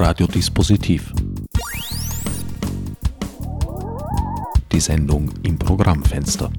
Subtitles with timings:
[0.00, 1.12] Radiodispositiv.
[4.70, 6.52] Die Sendung im Programmfenster.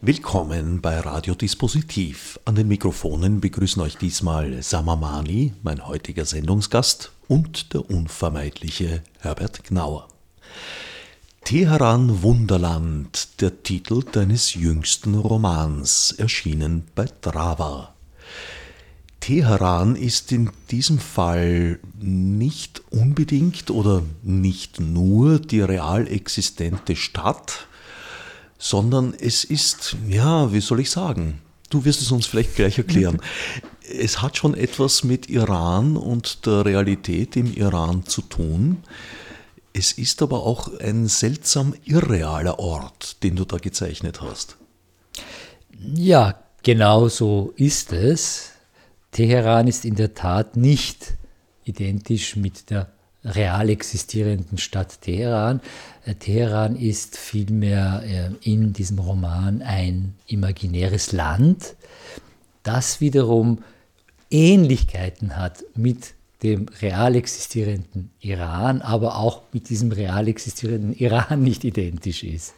[0.00, 2.38] Willkommen bei Radiodispositiv.
[2.44, 10.06] An den Mikrofonen begrüßen euch diesmal Samamani, mein heutiger Sendungsgast, und der unvermeidliche Herbert Gnauer.
[11.42, 17.89] Teheran Wunderland, der Titel deines jüngsten Romans, erschienen bei Drava.
[19.20, 27.66] Teheran ist in diesem Fall nicht unbedingt oder nicht nur die real existente Stadt,
[28.58, 33.20] sondern es ist, ja, wie soll ich sagen, du wirst es uns vielleicht gleich erklären.
[33.98, 38.82] es hat schon etwas mit Iran und der Realität im Iran zu tun.
[39.72, 44.56] Es ist aber auch ein seltsam irrealer Ort, den du da gezeichnet hast.
[45.94, 48.50] Ja, genau so ist es.
[49.12, 51.14] Teheran ist in der Tat nicht
[51.64, 52.88] identisch mit der
[53.24, 55.60] real existierenden Stadt Teheran.
[56.04, 61.74] Äh, Teheran ist vielmehr äh, in diesem Roman ein imaginäres Land,
[62.62, 63.62] das wiederum
[64.30, 71.64] Ähnlichkeiten hat mit dem real existierenden Iran, aber auch mit diesem real existierenden Iran nicht
[71.64, 72.54] identisch ist.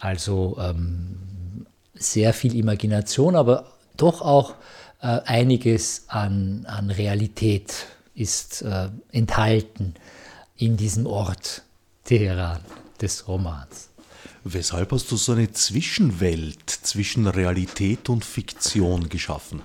[0.00, 4.54] Also ähm, sehr viel Imagination, aber doch auch
[5.00, 9.94] äh, einiges an, an Realität ist äh, enthalten
[10.56, 11.62] in diesem Ort
[12.04, 12.60] Teheran
[13.00, 13.88] des Romans.
[14.44, 19.60] Weshalb hast du so eine Zwischenwelt zwischen Realität und Fiktion geschaffen?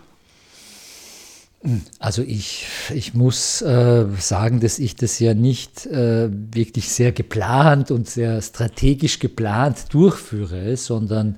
[2.00, 7.92] Also ich, ich muss äh, sagen, dass ich das ja nicht äh, wirklich sehr geplant
[7.92, 11.38] und sehr strategisch geplant durchführe, sondern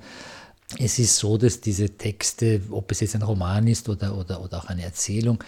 [0.78, 4.58] es ist so, dass diese Texte, ob es jetzt ein Roman ist oder, oder, oder
[4.58, 5.42] auch eine Erzählung,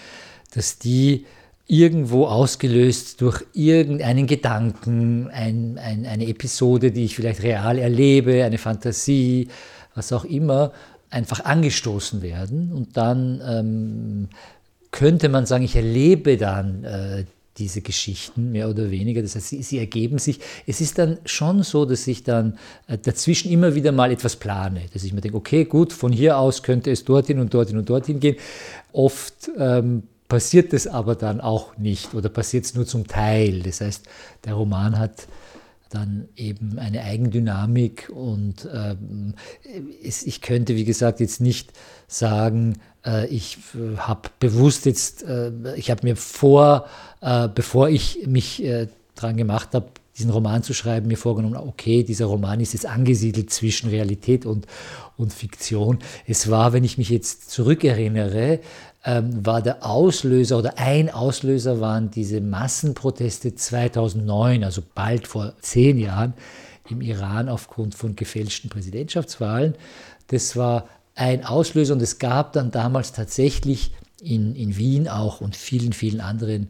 [0.54, 1.26] dass die
[1.66, 8.58] irgendwo ausgelöst durch irgendeinen Gedanken, ein, ein, eine Episode, die ich vielleicht real erlebe, eine
[8.58, 9.48] Fantasie,
[9.94, 10.72] was auch immer,
[11.10, 12.72] einfach angestoßen werden.
[12.72, 14.28] Und dann ähm,
[14.92, 17.24] könnte man sagen, ich erlebe dann äh,
[17.58, 19.22] diese Geschichten, mehr oder weniger.
[19.22, 20.40] Das heißt, sie, sie, ergeben sich.
[20.66, 24.82] Es ist dann schon so, dass ich dann äh, dazwischen immer wieder mal etwas plane,
[24.92, 27.88] dass ich mir denke, okay, gut, von hier aus könnte es dorthin und dorthin und
[27.88, 28.36] dorthin gehen.
[28.92, 33.62] Oft ähm, passiert es aber dann auch nicht oder passiert es nur zum Teil.
[33.62, 34.04] Das heißt,
[34.44, 35.26] der Roman hat
[35.90, 39.34] dann eben eine Eigendynamik und ähm,
[40.02, 41.72] es, ich könnte, wie gesagt, jetzt nicht
[42.08, 45.24] sagen, äh, ich äh, habe bewusst jetzt,
[45.76, 46.88] ich habe mir vor,
[47.26, 52.04] äh, bevor ich mich äh, dran gemacht habe, diesen Roman zu schreiben, mir vorgenommen, okay,
[52.04, 54.66] dieser Roman ist jetzt angesiedelt zwischen Realität und,
[55.16, 55.98] und Fiktion.
[56.26, 58.60] Es war, wenn ich mich jetzt zurückerinnere,
[59.04, 65.98] ähm, war der Auslöser oder ein Auslöser waren diese Massenproteste 2009, also bald vor zehn
[65.98, 66.32] Jahren
[66.88, 69.74] im Iran aufgrund von gefälschten Präsidentschaftswahlen.
[70.28, 73.90] Das war ein Auslöser und es gab dann damals tatsächlich
[74.22, 76.68] in, in Wien auch und vielen, vielen anderen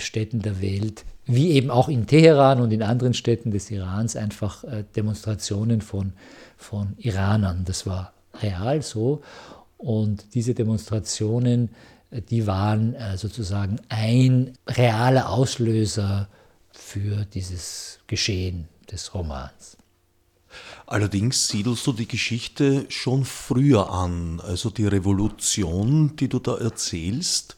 [0.00, 4.64] Städten der Welt, wie eben auch in Teheran und in anderen Städten des Irans, einfach
[4.64, 6.12] äh, Demonstrationen von,
[6.56, 7.64] von Iranern.
[7.64, 8.12] Das war
[8.42, 9.22] real so.
[9.78, 11.70] Und diese Demonstrationen,
[12.10, 16.28] äh, die waren äh, sozusagen ein realer Auslöser
[16.72, 19.76] für dieses Geschehen des Romans.
[20.86, 27.56] Allerdings siedelst du die Geschichte schon früher an, also die Revolution, die du da erzählst,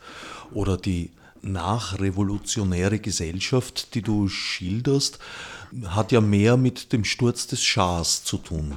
[0.52, 1.10] oder die
[1.52, 5.18] nachrevolutionäre Gesellschaft, die du schilderst,
[5.86, 8.74] hat ja mehr mit dem Sturz des Schahs zu tun.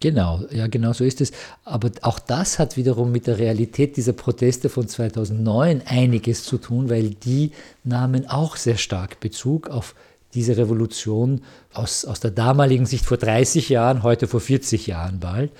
[0.00, 1.30] Genau, ja, genau so ist es.
[1.64, 6.88] Aber auch das hat wiederum mit der Realität dieser Proteste von 2009 einiges zu tun,
[6.88, 7.52] weil die
[7.84, 9.94] nahmen auch sehr stark Bezug auf
[10.32, 11.42] diese Revolution
[11.74, 15.50] aus, aus der damaligen Sicht vor 30 Jahren, heute vor 40 Jahren bald.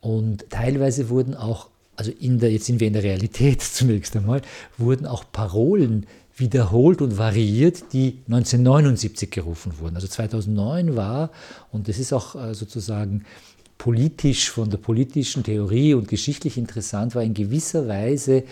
[0.00, 1.68] Und teilweise wurden auch,
[2.00, 4.40] also der, jetzt sind wir in der Realität zunächst einmal,
[4.78, 9.96] wurden auch Parolen wiederholt und variiert, die 1979 gerufen wurden.
[9.96, 11.30] Also 2009 war,
[11.70, 13.24] und das ist auch äh, sozusagen
[13.76, 18.44] politisch, von der politischen Theorie und geschichtlich interessant war, in gewisser Weise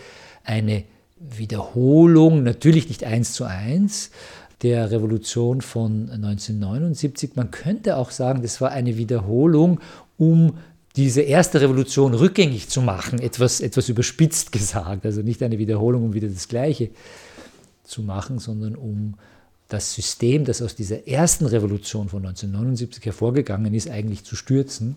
[0.44, 0.84] eine
[1.18, 4.10] Wiederholung, natürlich nicht eins zu eins,
[4.60, 7.30] der Revolution von 1979.
[7.34, 9.80] Man könnte auch sagen, das war eine Wiederholung,
[10.18, 10.58] um
[10.98, 15.06] diese erste Revolution rückgängig zu machen, etwas, etwas überspitzt gesagt.
[15.06, 16.90] Also nicht eine Wiederholung, um wieder das Gleiche
[17.84, 19.14] zu machen, sondern um
[19.68, 24.96] das System, das aus dieser ersten Revolution von 1979 hervorgegangen ist, eigentlich zu stürzen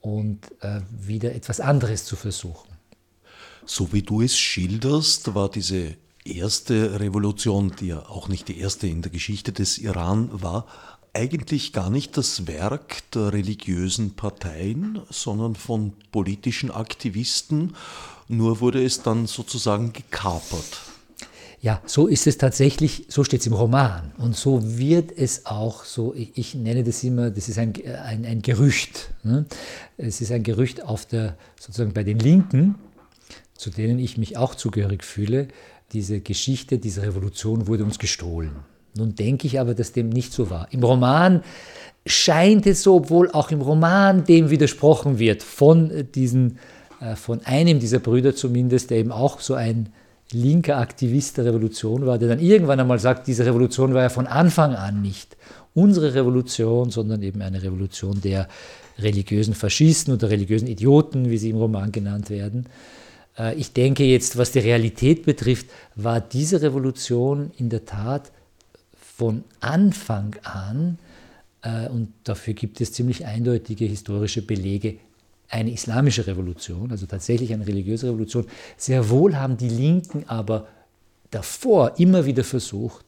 [0.00, 2.68] und äh, wieder etwas anderes zu versuchen.
[3.66, 8.86] So wie du es schilderst, war diese erste Revolution, die ja auch nicht die erste
[8.86, 10.66] in der Geschichte des Iran war,
[11.18, 17.74] eigentlich gar nicht das Werk der religiösen Parteien, sondern von politischen Aktivisten,
[18.28, 20.80] nur wurde es dann sozusagen gekapert.
[21.60, 24.12] Ja, so ist es tatsächlich, so steht es im Roman.
[24.18, 27.72] Und so wird es auch, so ich, ich nenne das immer, das ist ein,
[28.04, 29.10] ein, ein Gerücht.
[29.24, 29.44] Ne?
[29.96, 32.76] Es ist ein Gerücht auf der, sozusagen bei den Linken,
[33.54, 35.48] zu denen ich mich auch zugehörig fühle,
[35.92, 38.52] diese Geschichte, diese Revolution wurde uns gestohlen.
[38.96, 40.68] Nun denke ich aber, dass dem nicht so war.
[40.70, 41.42] Im Roman
[42.06, 46.58] scheint es so, obwohl auch im Roman dem widersprochen wird, von, diesen,
[47.00, 49.90] äh, von einem dieser Brüder zumindest, der eben auch so ein
[50.32, 54.26] linker Aktivist der Revolution war, der dann irgendwann einmal sagt, diese Revolution war ja von
[54.26, 55.36] Anfang an nicht
[55.74, 58.48] unsere Revolution, sondern eben eine Revolution der
[58.98, 62.66] religiösen Faschisten oder religiösen Idioten, wie sie im Roman genannt werden.
[63.38, 68.32] Äh, ich denke jetzt, was die Realität betrifft, war diese Revolution in der Tat
[69.18, 70.98] von Anfang an,
[71.62, 74.98] äh, und dafür gibt es ziemlich eindeutige historische Belege,
[75.48, 78.46] eine islamische Revolution, also tatsächlich eine religiöse Revolution.
[78.76, 80.68] Sehr wohl haben die Linken aber
[81.32, 83.04] davor immer wieder versucht,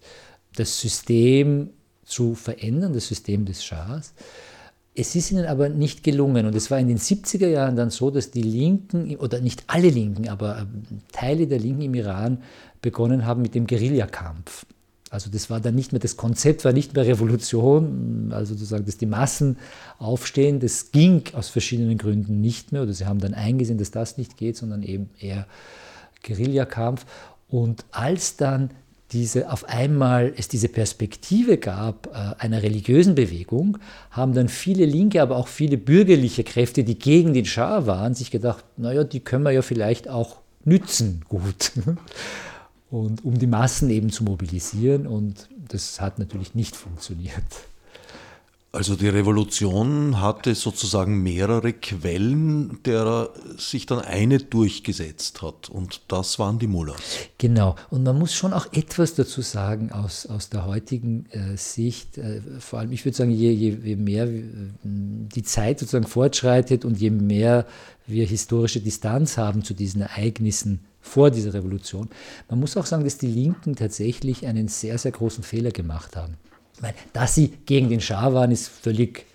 [0.56, 1.70] das System
[2.04, 4.12] zu verändern, das System des Schahs.
[4.96, 6.44] Es ist ihnen aber nicht gelungen.
[6.44, 9.90] Und es war in den 70er Jahren dann so, dass die Linken, oder nicht alle
[9.90, 12.42] Linken, aber ähm, Teile der Linken im Iran
[12.82, 14.66] begonnen haben mit dem Guerillakampf.
[15.10, 18.96] Also das war dann nicht mehr, das Konzept war nicht mehr Revolution, also sozusagen, dass
[18.96, 19.58] die Massen
[19.98, 24.18] aufstehen, das ging aus verschiedenen Gründen nicht mehr, oder sie haben dann eingesehen, dass das
[24.18, 25.46] nicht geht, sondern eben eher
[26.22, 27.04] Guerillakampf.
[27.48, 28.70] Und als dann
[29.10, 33.78] diese, auf einmal es diese Perspektive gab äh, einer religiösen Bewegung,
[34.12, 38.30] haben dann viele linke, aber auch viele bürgerliche Kräfte, die gegen den Schah waren, sich
[38.30, 41.72] gedacht, naja, die können wir ja vielleicht auch nützen gut.
[42.90, 45.06] Und um die Massen eben zu mobilisieren.
[45.06, 47.44] Und das hat natürlich nicht funktioniert.
[48.72, 55.68] Also die Revolution hatte sozusagen mehrere Quellen, derer sich dann eine durchgesetzt hat.
[55.68, 57.00] Und das waren die Mullahs.
[57.38, 57.74] Genau.
[57.90, 62.16] Und man muss schon auch etwas dazu sagen aus, aus der heutigen äh, Sicht.
[62.16, 64.44] Äh, vor allem, ich würde sagen, je, je, je mehr äh,
[64.84, 67.66] die Zeit sozusagen fortschreitet und je mehr
[68.06, 72.08] wir historische Distanz haben zu diesen Ereignissen, vor dieser Revolution.
[72.48, 76.34] Man muss auch sagen, dass die Linken tatsächlich einen sehr, sehr großen Fehler gemacht haben.
[76.80, 79.26] Meine, dass sie gegen den Schah waren, ist völlig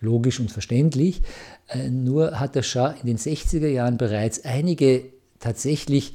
[0.00, 1.22] logisch und verständlich.
[1.68, 5.04] Äh, nur hat der Schah in den 60er Jahren bereits einige
[5.38, 6.14] tatsächlich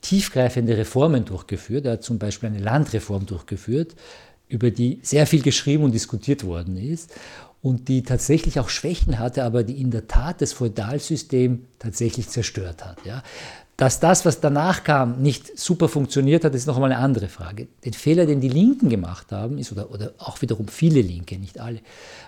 [0.00, 1.86] tiefgreifende Reformen durchgeführt.
[1.86, 3.94] Er hat zum Beispiel eine Landreform durchgeführt,
[4.48, 7.14] über die sehr viel geschrieben und diskutiert worden ist
[7.60, 12.84] und die tatsächlich auch Schwächen hatte, aber die in der Tat das Feudalsystem tatsächlich zerstört
[12.84, 13.04] hat.
[13.04, 13.22] Ja.
[13.78, 17.68] Dass das, was danach kam, nicht super funktioniert hat, ist noch einmal eine andere Frage.
[17.84, 21.60] Den Fehler, den die Linken gemacht haben, ist, oder, oder auch wiederum viele Linke, nicht
[21.60, 21.78] alle,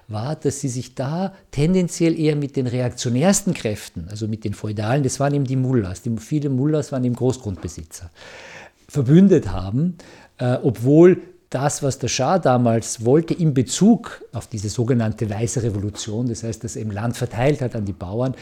[0.07, 5.03] war, dass sie sich da tendenziell eher mit den reaktionärsten Kräften, also mit den Feudalen,
[5.03, 8.11] das waren eben die Mullahs, die, viele Mullahs waren eben Großgrundbesitzer,
[8.87, 9.97] verbündet haben,
[10.39, 11.21] äh, obwohl
[11.51, 16.63] das, was der Schah damals wollte in Bezug auf diese sogenannte Weiße Revolution, das heißt,
[16.63, 18.37] dass er im Land verteilt hat an die Bauern,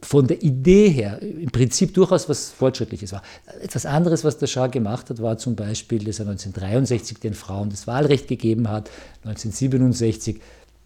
[0.00, 3.22] von der Idee her im Prinzip durchaus was Fortschrittliches war.
[3.62, 7.70] Etwas anderes, was der Schah gemacht hat, war zum Beispiel, dass er 1963 den Frauen
[7.70, 8.90] das Wahlrecht gegeben hat,
[9.24, 10.40] 1967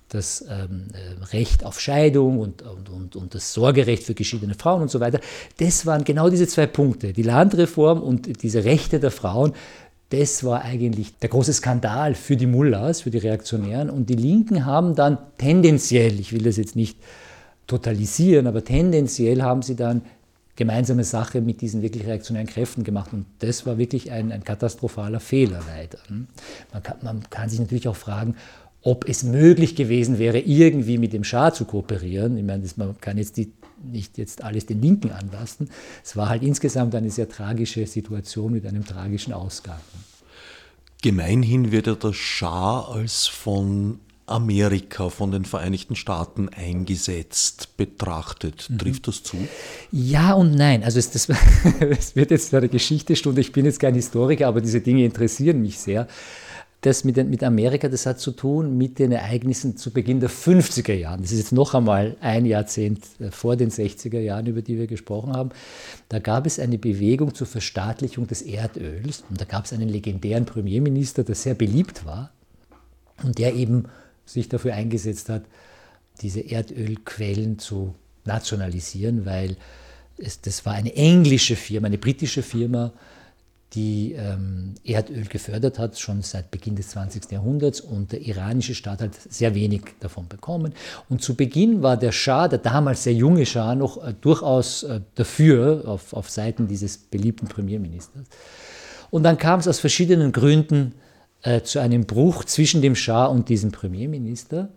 [0.08, 4.82] das ähm, äh, Recht auf Scheidung und, und, und, und, das Sorgerecht für geschiedene Frauen
[4.82, 5.20] und so weiter.
[5.56, 9.54] Das waren genau diese zwei Punkte, die Landreform und diese Rechte der Frauen.
[10.10, 13.88] Das war eigentlich der große Skandal für die Mullahs, für die Reaktionären.
[13.88, 16.98] Und die Linken haben dann tendenziell, ich will das jetzt nicht
[17.66, 20.02] totalisieren, aber tendenziell haben sie dann
[20.56, 23.12] gemeinsame Sache mit diesen wirklich reaktionären Kräften gemacht.
[23.12, 25.98] Und das war wirklich ein, ein katastrophaler Fehler leider.
[26.72, 28.36] Man kann, man kann, sich natürlich auch fragen,
[28.82, 32.36] ob es möglich gewesen wäre, irgendwie mit dem Schah zu kooperieren.
[32.36, 33.52] Ich meine, das, man kann jetzt die,
[33.82, 35.70] nicht jetzt alles den Linken anlasten.
[36.04, 39.80] Es war halt insgesamt eine sehr tragische Situation mit einem tragischen Ausgang.
[41.00, 43.98] Gemeinhin wird ja der Schah als von
[44.32, 48.68] Amerika von den Vereinigten Staaten eingesetzt betrachtet.
[48.68, 48.78] Mhm.
[48.78, 49.36] Trifft das zu?
[49.90, 50.82] Ja und nein.
[50.82, 51.28] Also es, das,
[51.80, 53.40] es wird jetzt eine Geschichtestunde.
[53.40, 56.08] Ich bin jetzt kein Historiker, aber diese Dinge interessieren mich sehr.
[56.80, 60.94] Das mit, mit Amerika, das hat zu tun mit den Ereignissen zu Beginn der 50er
[60.94, 61.22] Jahren.
[61.22, 64.88] Das ist jetzt noch einmal ein Jahrzehnt äh, vor den 60er Jahren, über die wir
[64.88, 65.50] gesprochen haben.
[66.08, 69.22] Da gab es eine Bewegung zur Verstaatlichung des Erdöls.
[69.30, 72.32] Und da gab es einen legendären Premierminister, der sehr beliebt war
[73.22, 73.84] und der eben
[74.24, 75.44] sich dafür eingesetzt hat,
[76.20, 79.56] diese Erdölquellen zu nationalisieren, weil
[80.42, 82.92] das war eine englische Firma, eine britische Firma,
[83.74, 87.30] die ähm, Erdöl gefördert hat, schon seit Beginn des 20.
[87.30, 90.74] Jahrhunderts und der iranische Staat hat sehr wenig davon bekommen.
[91.08, 95.00] Und zu Beginn war der Schah, der damals sehr junge Schah, noch äh, durchaus äh,
[95.14, 98.26] dafür, auf, auf Seiten dieses beliebten Premierministers.
[99.10, 100.94] Und dann kam es aus verschiedenen Gründen
[101.42, 104.68] äh, zu einem Bruch zwischen dem Schah und diesem Premierminister.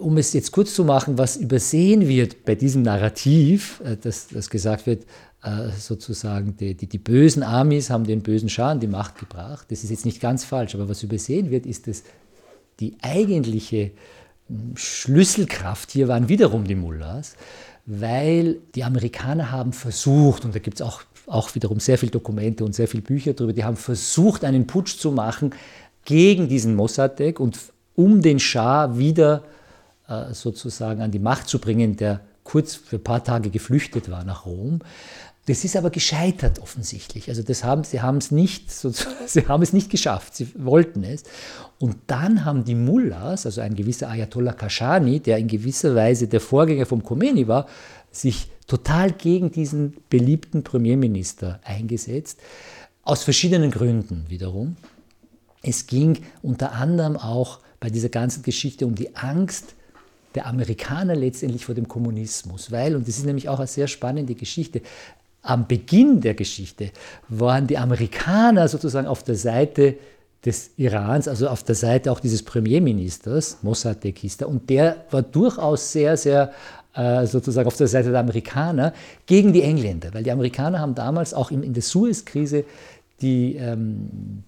[0.00, 4.50] Um es jetzt kurz zu machen, was übersehen wird bei diesem Narrativ, äh, das, das
[4.50, 5.04] gesagt wird,
[5.42, 9.66] äh, sozusagen die, die, die, bösen Amis haben den bösen Schah an die Macht gebracht.
[9.70, 12.04] Das ist jetzt nicht ganz falsch, aber was übersehen wird, ist, dass
[12.78, 13.90] die eigentliche
[14.48, 17.34] hm, Schlüsselkraft hier waren wiederum die Mullahs,
[17.86, 22.64] weil die Amerikaner haben versucht, und da gibt es auch, auch wiederum sehr viele Dokumente
[22.64, 25.54] und sehr viele Bücher darüber, die haben versucht, einen Putsch zu machen
[26.04, 27.58] gegen diesen Mossadegh und
[27.94, 29.44] um den Schah wieder
[30.08, 34.24] äh, sozusagen an die Macht zu bringen, der kurz für ein paar Tage geflüchtet war
[34.24, 34.80] nach Rom.
[35.46, 37.28] Das ist aber gescheitert offensichtlich.
[37.28, 38.70] Also das haben, sie haben es nicht,
[39.26, 40.36] sie haben es nicht geschafft.
[40.36, 41.24] Sie wollten es.
[41.78, 46.40] Und dann haben die Mullahs, also ein gewisser Ayatollah Kashani, der in gewisser Weise der
[46.40, 47.66] Vorgänger vom Khomeini war,
[48.12, 52.40] sich total gegen diesen beliebten Premierminister eingesetzt.
[53.02, 54.76] Aus verschiedenen Gründen wiederum.
[55.62, 59.74] Es ging unter anderem auch bei dieser ganzen Geschichte um die Angst
[60.34, 64.34] der Amerikaner letztendlich vor dem Kommunismus, weil, und das ist nämlich auch eine sehr spannende
[64.34, 64.82] Geschichte,
[65.42, 66.90] am Beginn der Geschichte
[67.28, 69.96] waren die Amerikaner sozusagen auf der Seite
[70.44, 75.22] des Irans, also auf der Seite auch dieses Premierministers, Mossadegh hieß der, und der war
[75.22, 76.52] durchaus sehr, sehr
[76.94, 78.92] sozusagen auf der Seite der Amerikaner
[79.26, 82.64] gegen die Engländer, weil die Amerikaner haben damals auch in, der Suez-Krise
[83.22, 84.42] die ähm,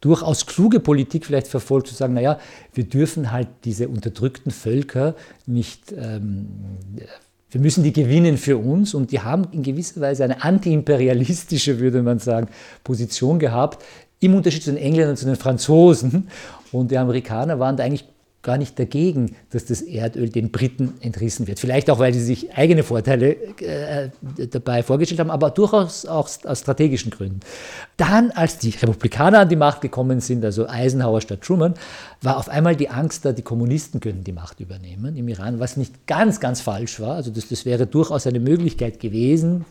[0.00, 2.38] durchaus kluge Politik vielleicht verfolgt, zu sagen, naja,
[2.72, 6.48] wir dürfen halt diese unterdrückten Völker nicht ähm,
[7.50, 12.02] wir müssen die gewinnen für uns und die haben in gewisser Weise eine antiimperialistische, würde
[12.02, 12.48] man sagen,
[12.84, 13.82] Position gehabt,
[14.20, 16.28] im Unterschied zu den Engländern und zu den Franzosen.
[16.72, 18.04] Und die Amerikaner waren da eigentlich
[18.48, 21.58] gar nicht dagegen, dass das Erdöl den Briten entrissen wird.
[21.60, 24.08] Vielleicht auch, weil sie sich eigene Vorteile äh,
[24.50, 27.40] dabei vorgestellt haben, aber durchaus auch aus strategischen Gründen.
[27.98, 31.74] Dann, als die Republikaner an die Macht gekommen sind, also Eisenhower statt Truman,
[32.22, 35.76] war auf einmal die Angst da, die Kommunisten könnten die Macht übernehmen im Iran, was
[35.76, 37.16] nicht ganz, ganz falsch war.
[37.16, 39.66] Also das, das wäre durchaus eine Möglichkeit gewesen.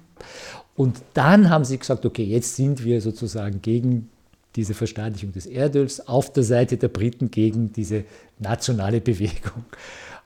[0.76, 4.12] Und dann haben sie gesagt, okay, jetzt sind wir sozusagen gegen
[4.56, 8.06] diese Verstaatlichung des Erdöls auf der Seite der Briten gegen diese
[8.40, 9.66] nationale Bewegung.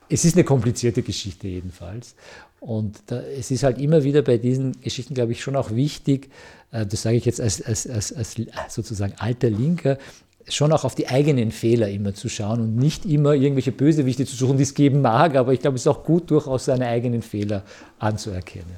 [0.10, 2.16] Es ist eine komplizierte Geschichte jedenfalls.
[2.60, 6.30] Und da, es ist halt immer wieder bei diesen Geschichten, glaube ich, schon auch wichtig,
[6.72, 8.38] äh, das sage ich jetzt als, als, als, als
[8.70, 9.98] sozusagen alter Linker,
[10.48, 14.36] schon auch auf die eigenen Fehler immer zu schauen und nicht immer irgendwelche Bösewichte zu
[14.36, 17.22] suchen, die es geben mag, aber ich glaube, es ist auch gut, durchaus seine eigenen
[17.22, 17.64] Fehler
[18.00, 18.76] anzuerkennen.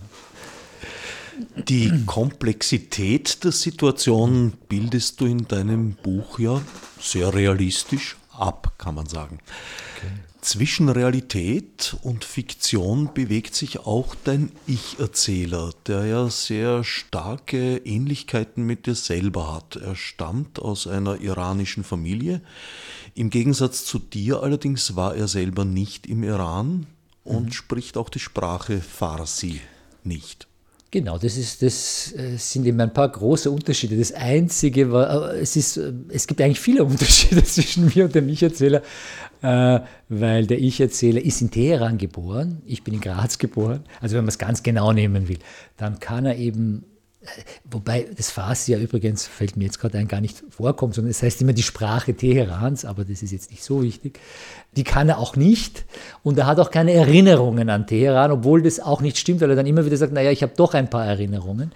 [1.56, 6.62] Die Komplexität der Situation bildest du in deinem Buch ja
[7.00, 9.40] sehr realistisch ab, kann man sagen.
[9.98, 10.12] Okay.
[10.44, 18.86] Zwischen Realität und Fiktion bewegt sich auch dein Ich-Erzähler, der ja sehr starke Ähnlichkeiten mit
[18.86, 19.78] dir selber hat.
[19.78, 22.42] Er stammt aus einer iranischen Familie.
[23.16, 26.88] Im Gegensatz zu dir allerdings war er selber nicht im Iran
[27.24, 27.52] und mhm.
[27.54, 29.62] spricht auch die Sprache Farsi
[30.04, 30.50] nicht.
[30.94, 33.98] Genau, das, ist, das äh, sind eben ein paar große Unterschiede.
[33.98, 38.30] Das Einzige war, es, ist, äh, es gibt eigentlich viele Unterschiede zwischen mir und dem
[38.30, 38.84] Ich-Erzähler,
[39.42, 43.84] äh, weil der Ich-Erzähler ist in Teheran geboren, ich bin in Graz geboren.
[44.02, 45.40] Also wenn man es ganz genau nehmen will,
[45.78, 46.86] dann kann er eben
[47.64, 51.24] Wobei das Farsi ja übrigens, fällt mir jetzt gerade ein, gar nicht vorkommt, sondern es
[51.24, 54.20] heißt immer die Sprache Teherans, aber das ist jetzt nicht so wichtig.
[54.76, 55.86] Die kann er auch nicht
[56.24, 59.56] und er hat auch keine Erinnerungen an Teheran, obwohl das auch nicht stimmt, weil er
[59.56, 61.72] dann immer wieder sagt, naja, ich habe doch ein paar Erinnerungen.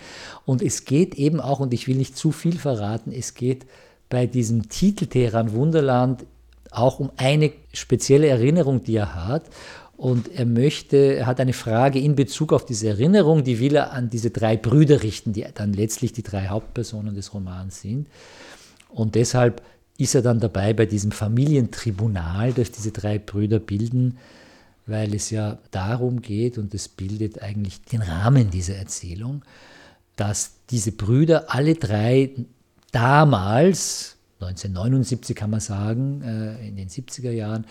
[0.45, 3.65] Und es geht eben auch, und ich will nicht zu viel verraten, es geht
[4.09, 6.25] bei diesem Titel Teheran Wunderland
[6.71, 9.43] auch um eine spezielle Erinnerung, die er hat.
[9.97, 13.93] Und er möchte, er hat eine Frage in Bezug auf diese Erinnerung, die will er
[13.93, 18.07] an diese drei Brüder richten, die dann letztlich die drei Hauptpersonen des Romans sind.
[18.89, 19.63] Und deshalb
[19.97, 24.19] ist er dann dabei bei diesem Familientribunal, das diese drei Brüder bilden,
[24.85, 29.43] weil es ja darum geht, und es bildet eigentlich den Rahmen dieser Erzählung,
[30.15, 32.31] dass diese Brüder alle drei
[32.91, 37.65] damals, 1979 kann man sagen, äh, in den 70er Jahren,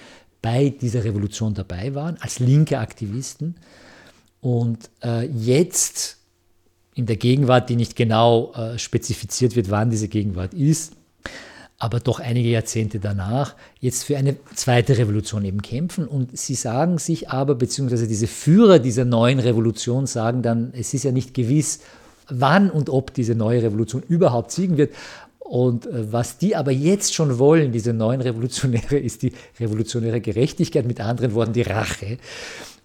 [0.47, 3.57] bei dieser Revolution dabei waren, als linke Aktivisten.
[4.41, 6.19] Und äh, jetzt
[6.95, 10.93] in der Gegenwart, die nicht genau äh, spezifiziert wird, wann diese Gegenwart ist,
[11.79, 16.07] aber doch einige Jahrzehnte danach jetzt für eine zweite Revolution eben kämpfen.
[16.07, 21.03] Und sie sagen sich aber, beziehungsweise diese Führer dieser neuen Revolution sagen dann, es ist
[21.03, 21.81] ja nicht gewiss,
[22.29, 24.95] wann und ob diese neue Revolution überhaupt siegen wird.
[25.49, 30.87] Und äh, was die aber jetzt schon wollen, diese neuen Revolutionäre, ist die revolutionäre Gerechtigkeit,
[30.87, 32.19] mit anderen Worten die Rache.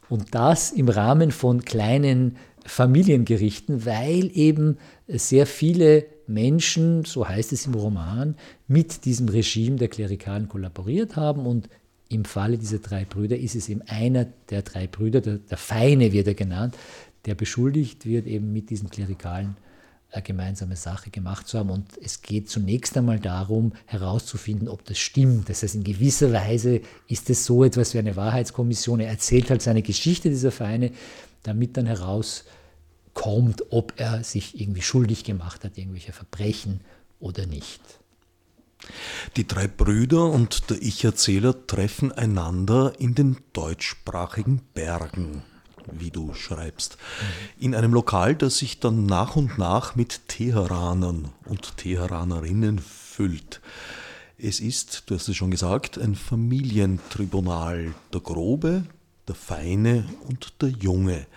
[0.10, 4.78] Und das im Rahmen von kleinen Familiengerichten, weil eben
[5.08, 8.36] sehr viele Menschen, so heißt es im Roman,
[8.68, 11.46] mit diesem Regime der Klerikalen kollaboriert haben.
[11.46, 11.70] Und
[12.10, 16.12] im Falle dieser drei Brüder ist es eben einer der drei Brüder, der, der Feine
[16.12, 16.76] wird er genannt,
[17.26, 19.56] der beschuldigt wird, eben mit diesen Klerikalen
[20.20, 21.70] gemeinsame Sache gemacht zu haben.
[21.70, 25.48] Und es geht zunächst einmal darum, herauszufinden, ob das stimmt.
[25.48, 29.00] Das heißt, in gewisser Weise ist es so etwas wie eine Wahrheitskommission.
[29.00, 30.92] Er erzählt halt seine Geschichte dieser Vereine,
[31.44, 36.82] damit dann herauskommt, ob er sich irgendwie schuldig gemacht hat, irgendwelche Verbrechen
[37.22, 37.82] oder nicht.
[39.38, 45.44] Die drei Brüder und der Ich-Erzähler treffen einander in den deutschsprachigen Bergen
[45.92, 46.98] wie du schreibst,
[47.60, 53.62] in einem Lokal, das sich dann nach und nach mit Teheranern und Teheranerinnen füllt.
[54.38, 58.86] Es ist, du hast es schon gesagt, ein Familientribunal, der Grobe,
[59.28, 61.28] der Feine und der Junge.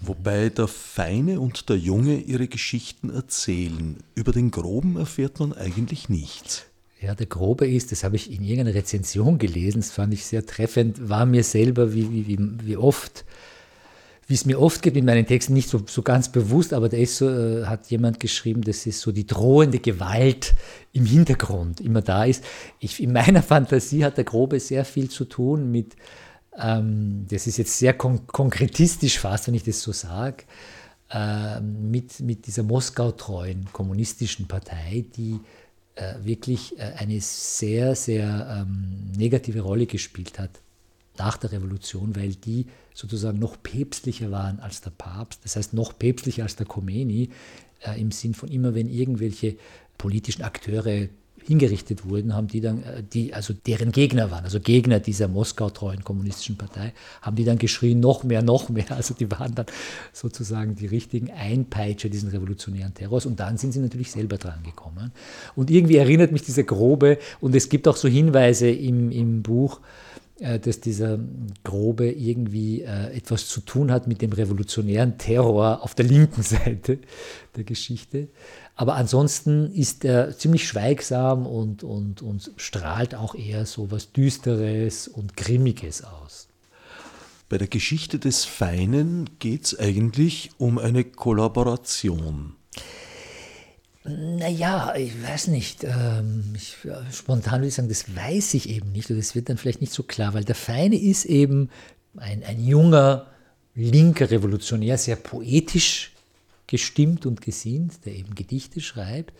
[0.00, 3.96] Wobei der Feine und der Junge ihre Geschichten erzählen.
[4.14, 6.66] Über den Groben erfährt man eigentlich nichts.
[7.00, 10.44] Ja, der Grobe ist, das habe ich in irgendeiner Rezension gelesen, das fand ich sehr
[10.46, 13.24] treffend, war mir selber wie, wie, wie oft
[14.26, 16.96] wie es mir oft geht in meinen Texten, nicht so, so ganz bewusst, aber da
[16.96, 20.54] ist so, äh, hat jemand geschrieben, dass es so die drohende Gewalt
[20.92, 22.44] im Hintergrund immer da ist.
[22.80, 25.94] Ich, in meiner Fantasie hat der Grobe sehr viel zu tun mit,
[26.58, 30.44] ähm, das ist jetzt sehr kon konkretistisch fast, wenn ich das so sage,
[31.10, 35.38] äh, mit, mit dieser Moskau-treuen kommunistischen Partei, die
[35.94, 40.50] äh, wirklich äh, eine sehr, sehr ähm, negative Rolle gespielt hat
[41.18, 45.98] nach der Revolution, weil die sozusagen noch päpstlicher waren als der Papst, das heißt noch
[45.98, 47.30] päpstlicher als der Khomeini,
[47.80, 49.56] äh, im Sinn von immer, wenn irgendwelche
[49.98, 51.08] politischen Akteure
[51.46, 56.02] hingerichtet wurden, haben die dann, äh, die, also deren Gegner waren, also Gegner dieser Moskau-treuen
[56.02, 58.90] kommunistischen Partei, haben die dann geschrien, noch mehr, noch mehr.
[58.90, 59.66] Also die waren dann
[60.12, 65.12] sozusagen die richtigen Einpeitscher diesen revolutionären Terrors und dann sind sie natürlich selber dran gekommen.
[65.54, 69.80] Und irgendwie erinnert mich diese grobe, und es gibt auch so Hinweise im, im Buch,
[70.38, 71.18] dass dieser
[71.64, 76.98] Grobe irgendwie äh, etwas zu tun hat mit dem revolutionären Terror auf der linken Seite
[77.56, 78.28] der Geschichte.
[78.74, 85.08] Aber ansonsten ist er ziemlich schweigsam und, und, und strahlt auch eher so was Düsteres
[85.08, 86.48] und Grimmiges aus.
[87.48, 92.56] Bei der Geschichte des Feinen geht es eigentlich um eine Kollaboration.
[94.08, 95.84] Naja, ich weiß nicht.
[95.84, 96.76] Ähm, ich,
[97.12, 99.92] spontan würde ich sagen, das weiß ich eben nicht oder das wird dann vielleicht nicht
[99.92, 101.70] so klar, weil der Feine ist eben
[102.16, 103.26] ein, ein junger,
[103.74, 106.12] linker Revolutionär, sehr poetisch
[106.66, 109.32] gestimmt und gesinnt, der eben Gedichte schreibt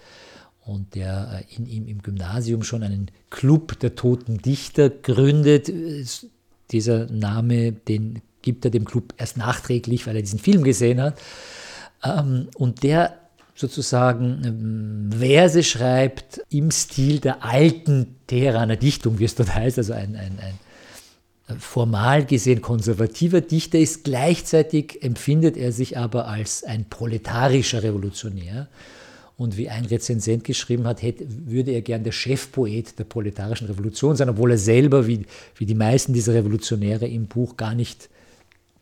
[0.64, 5.72] und der äh, in ihm im Gymnasium schon einen Club der toten Dichter gründet.
[6.70, 11.18] Dieser Name, den gibt er dem Club erst nachträglich, weil er diesen Film gesehen hat.
[12.04, 13.18] Ähm, und der
[13.56, 19.94] sozusagen ähm, Verse schreibt im Stil der alten Teheraner Dichtung, wie es dort heißt, also
[19.94, 20.58] ein, ein, ein
[21.58, 24.04] formal gesehen konservativer Dichter ist.
[24.04, 28.68] Gleichzeitig empfindet er sich aber als ein proletarischer Revolutionär.
[29.38, 34.16] Und wie ein Rezensent geschrieben hat, hätte, würde er gern der Chefpoet der proletarischen Revolution
[34.16, 38.08] sein, obwohl er selber, wie, wie die meisten dieser Revolutionäre im Buch, gar nicht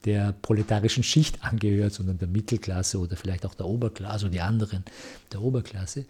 [0.04, 4.84] der proletarischen Schicht angehört, sondern der Mittelklasse oder vielleicht auch der Oberklasse, also die anderen
[5.32, 6.04] der Oberklasse.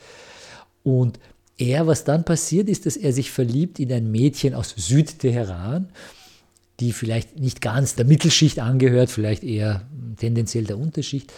[0.82, 1.18] Und
[1.56, 5.88] er, was dann passiert, ist, dass er sich verliebt in ein Mädchen aus Südteheran,
[6.80, 11.32] die vielleicht nicht ganz der Mittelschicht angehört, vielleicht eher tendenziell der Unterschicht.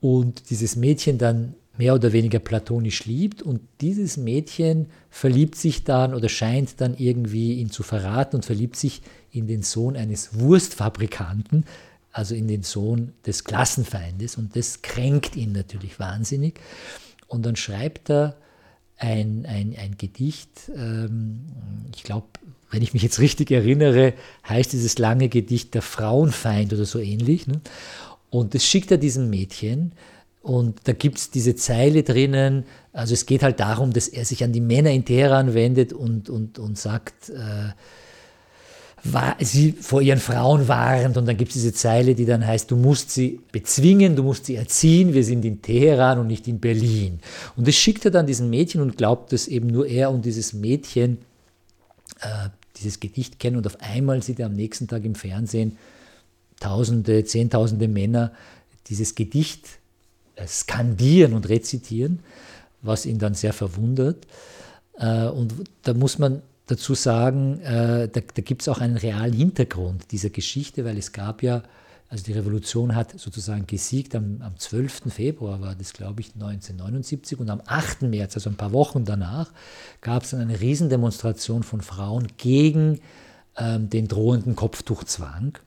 [0.00, 6.14] Und dieses Mädchen dann mehr oder weniger platonisch liebt und dieses Mädchen verliebt sich dann
[6.14, 9.02] oder scheint dann irgendwie ihn zu verraten und verliebt sich
[9.34, 11.64] in den Sohn eines Wurstfabrikanten,
[12.12, 16.60] also in den Sohn des Klassenfeindes und das kränkt ihn natürlich wahnsinnig
[17.26, 18.36] und dann schreibt er
[18.96, 21.40] ein, ein, ein Gedicht, ähm,
[21.94, 22.26] ich glaube,
[22.70, 24.14] wenn ich mich jetzt richtig erinnere,
[24.48, 27.46] heißt dieses lange Gedicht Der Frauenfeind oder so ähnlich.
[27.46, 27.60] Ne?
[28.30, 29.92] Und das schickt er diesem Mädchen
[30.42, 34.44] und da gibt es diese Zeile drinnen, also es geht halt darum, dass er sich
[34.44, 37.72] an die Männer in Teheran wendet und, und, und sagt, äh,
[39.40, 42.76] sie vor ihren Frauen warnt und dann gibt es diese Zeile, die dann heißt, du
[42.76, 47.20] musst sie bezwingen, du musst sie erziehen, wir sind in Teheran und nicht in Berlin.
[47.56, 50.54] Und das schickt er dann diesem Mädchen und glaubt, dass eben nur er und dieses
[50.54, 51.18] Mädchen
[52.20, 55.76] äh, dieses Gedicht kennen und auf einmal sieht er am nächsten Tag im Fernsehen
[56.60, 58.32] Tausende, Zehntausende Männer
[58.88, 59.66] dieses Gedicht
[60.36, 62.20] äh, skandieren und rezitieren,
[62.80, 64.26] was ihn dann sehr verwundert.
[64.98, 69.32] Äh, und da muss man dazu sagen, äh, da, da gibt es auch einen realen
[69.32, 71.62] Hintergrund dieser Geschichte, weil es gab ja,
[72.08, 75.12] also die Revolution hat sozusagen gesiegt am, am 12.
[75.12, 78.02] Februar war das, glaube ich, 1979 und am 8.
[78.02, 79.52] März, also ein paar Wochen danach,
[80.00, 83.00] gab es dann eine Riesendemonstration von Frauen gegen
[83.56, 85.58] ähm, den drohenden Kopftuchzwang.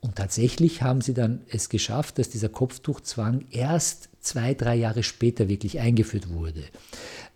[0.00, 5.48] Und tatsächlich haben sie dann es geschafft, dass dieser Kopftuchzwang erst zwei, drei Jahre später
[5.48, 6.64] wirklich eingeführt wurde.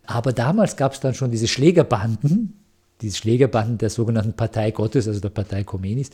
[0.05, 2.58] Aber damals gab es dann schon diese Schlägerbanden,
[3.01, 6.11] die Schlägerbanden der sogenannten Partei Gottes, also der Partei Khomenis,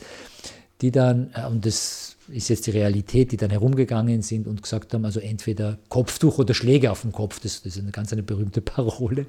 [0.81, 4.93] die dann, äh, und das ist jetzt die Realität, die dann herumgegangen sind und gesagt
[4.93, 8.23] haben, also entweder Kopftuch oder Schläge auf dem Kopf, das, das ist eine ganz eine
[8.23, 9.25] berühmte Parole.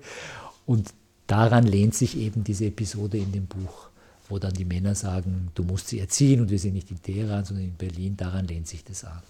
[0.64, 0.88] Und
[1.26, 3.90] daran lehnt sich eben diese Episode in dem Buch,
[4.28, 7.44] wo dann die Männer sagen, du musst sie erziehen und wir sind nicht in Teheran,
[7.44, 9.22] sondern in Berlin, daran lehnt sich das an.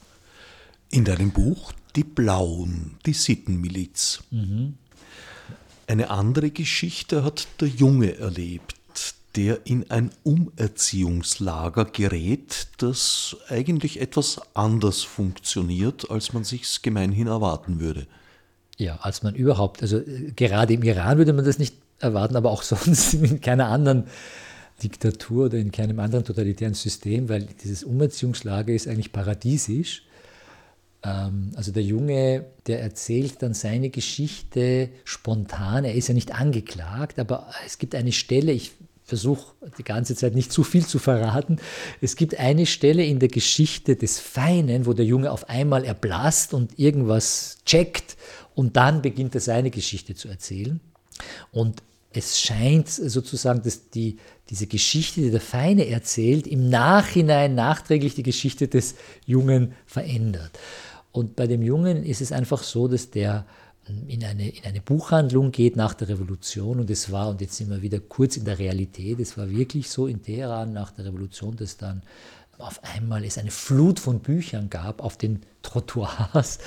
[0.90, 4.22] In deinem Buch Die Blauen, die Sittenmiliz.
[4.30, 4.74] Mhm.
[5.86, 8.74] Eine andere Geschichte hat der Junge erlebt,
[9.36, 17.78] der in ein Umerziehungslager gerät, das eigentlich etwas anders funktioniert, als man sich's gemeinhin erwarten
[17.78, 18.06] würde.
[18.78, 22.50] Ja, als man überhaupt, also äh, gerade im Iran würde man das nicht erwarten, aber
[22.50, 24.04] auch sonst in keiner anderen
[24.82, 30.02] Diktatur oder in keinem anderen totalitären System, weil dieses Umerziehungslager ist eigentlich paradiesisch.
[31.06, 35.84] Ähm, also der Junge, der erzählt dann seine Geschichte spontan.
[35.84, 38.72] Er ist ja nicht angeklagt, aber es gibt eine Stelle, ich
[39.04, 41.58] versuche die ganze Zeit nicht zu viel zu verraten.
[42.00, 46.52] Es gibt eine Stelle in der Geschichte des Feinen, wo der Junge auf einmal erblasst
[46.52, 48.16] und irgendwas checkt
[48.56, 50.80] und dann beginnt er seine Geschichte zu erzählen.
[51.52, 54.16] Und es scheint sozusagen, dass die,
[54.50, 60.58] diese Geschichte, die der Feine erzählt, im Nachhinein nachträglich die Geschichte des Jungen verändert.
[61.16, 63.46] Und bei dem Jungen ist es einfach so, dass der
[64.06, 67.70] in eine, in eine Buchhandlung geht nach der Revolution und es war, und jetzt sind
[67.70, 71.56] wir wieder kurz in der Realität, es war wirklich so in Teheran nach der Revolution,
[71.56, 72.02] dass dann
[72.58, 76.58] auf einmal es eine Flut von Büchern gab auf den Trottoirs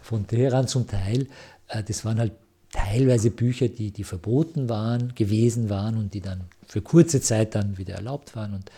[0.00, 1.26] von Teheran zum Teil.
[1.68, 2.32] Äh, das waren halt
[2.72, 7.76] teilweise Bücher, die, die verboten waren, gewesen waren und die dann für kurze Zeit dann
[7.76, 8.54] wieder erlaubt waren.
[8.54, 8.70] Und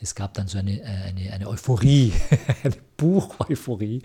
[0.00, 2.12] es gab dann so eine, eine, eine Euphorie,
[2.62, 4.02] eine Bucheuphorie.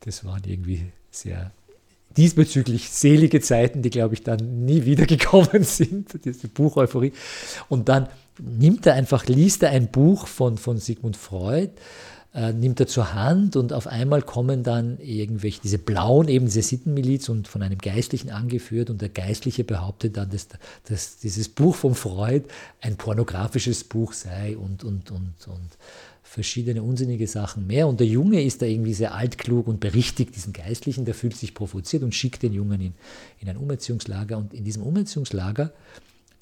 [0.00, 1.52] Das waren irgendwie sehr
[2.16, 7.12] diesbezüglich selige Zeiten, die, glaube ich, dann nie wiedergekommen sind, diese Bucheuphorie.
[7.68, 8.08] Und dann
[8.38, 11.72] nimmt er einfach, liest er ein Buch von, von Sigmund Freud,
[12.34, 16.62] äh, nimmt er zur Hand und auf einmal kommen dann irgendwelche, diese Blauen, eben diese
[16.62, 20.48] Sittenmiliz und von einem Geistlichen angeführt und der Geistliche behauptet dann, dass,
[20.88, 22.44] dass dieses Buch von Freud
[22.80, 25.70] ein pornografisches Buch sei und, und, und, und
[26.28, 27.88] verschiedene unsinnige Sachen mehr.
[27.88, 31.54] Und der Junge ist da irgendwie sehr altklug und berichtigt diesen Geistlichen, der fühlt sich
[31.54, 32.94] provoziert und schickt den Jungen in,
[33.40, 34.36] in ein Umerziehungslager.
[34.36, 35.72] Und in diesem Umerziehungslager,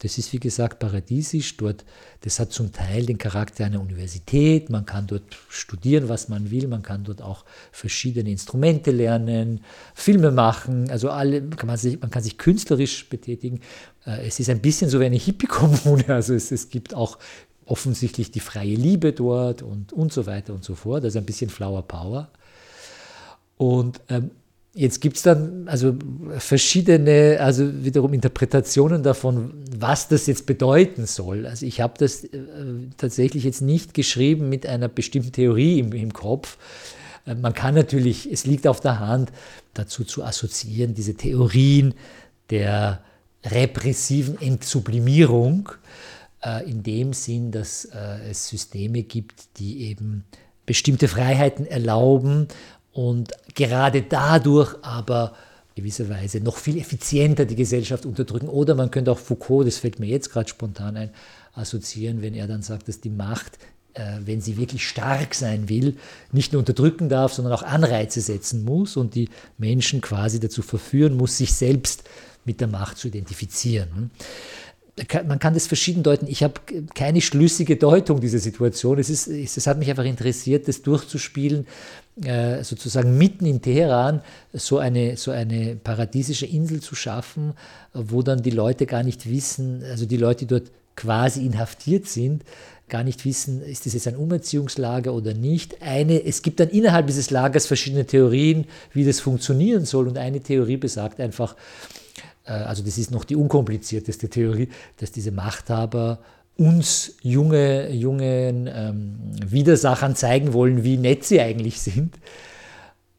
[0.03, 1.85] das ist wie gesagt paradiesisch, dort,
[2.23, 6.67] das hat zum Teil den Charakter einer Universität, man kann dort studieren, was man will,
[6.67, 9.61] man kann dort auch verschiedene Instrumente lernen,
[9.95, 13.61] Filme machen, also alle, kann man, sich, man kann sich künstlerisch betätigen.
[14.05, 17.19] Äh, es ist ein bisschen so wie eine Hippie-Kommune, also es, es gibt auch
[17.67, 21.05] offensichtlich die freie Liebe dort und, und so weiter und so fort.
[21.05, 22.29] Also ein bisschen Flower Power.
[23.59, 24.31] Und ähm,
[24.75, 25.97] jetzt gibt es dann also
[26.39, 31.47] verschiedene, also wiederum Interpretationen davon, was das jetzt bedeuten soll.
[31.47, 32.29] Also ich habe das äh,
[32.97, 36.59] tatsächlich jetzt nicht geschrieben mit einer bestimmten Theorie im, im Kopf.
[37.27, 39.33] Äh, man kann natürlich, es liegt auf der Hand,
[39.75, 41.95] dazu zu assoziieren, diese Theorien
[42.51, 43.01] der
[43.45, 45.71] repressiven Entsublimierung
[46.69, 50.25] in dem Sinn, dass äh, es Systeme gibt, die eben
[50.65, 52.49] bestimmte Freiheiten erlauben
[52.93, 55.35] und gerade dadurch aber
[55.75, 58.49] gewisserweise noch viel effizienter die Gesellschaft unterdrücken.
[58.49, 61.11] Oder man könnte auch Foucault, das fällt mir jetzt gerade spontan ein,
[61.55, 63.59] assoziieren, wenn er dann sagt, dass die Macht,
[63.95, 65.97] äh, wenn sie wirklich stark sein will,
[66.33, 69.29] nicht nur unterdrücken darf, sondern auch Anreize setzen muss und die
[69.59, 72.05] Menschen quasi dazu verführen muss, sich selbst
[72.45, 74.11] mit der Macht zu identifizieren
[75.27, 76.27] man kann das verschieden deuten.
[76.27, 76.55] Ich habe
[76.95, 78.99] keine schlüssige Deutung dieser Situation.
[78.99, 81.67] Es, ist, es hat mich einfach interessiert, das durchzuspielen,
[82.25, 84.23] äh, sozusagen mitten in Teheran
[84.55, 87.53] so eine, so eine paradiesische Insel zu schaffen,
[87.93, 92.43] wo dann die Leute gar nicht wissen, also die Leute, dort quasi inhaftiert sind,
[92.89, 95.83] gar nicht wissen, ist das jetzt ein Umerziehungslager oder nicht.
[95.83, 100.09] Eine, es gibt dann innerhalb dieses Lagers verschiedene Theorien, wie das funktionieren soll.
[100.09, 101.55] Und eine Theorie besagt einfach,
[102.53, 106.21] also das ist noch die unkomplizierteste Theorie, dass diese Machthaber
[106.57, 112.15] uns junge, jungen ähm, Widersachern zeigen wollen, wie nett sie eigentlich sind.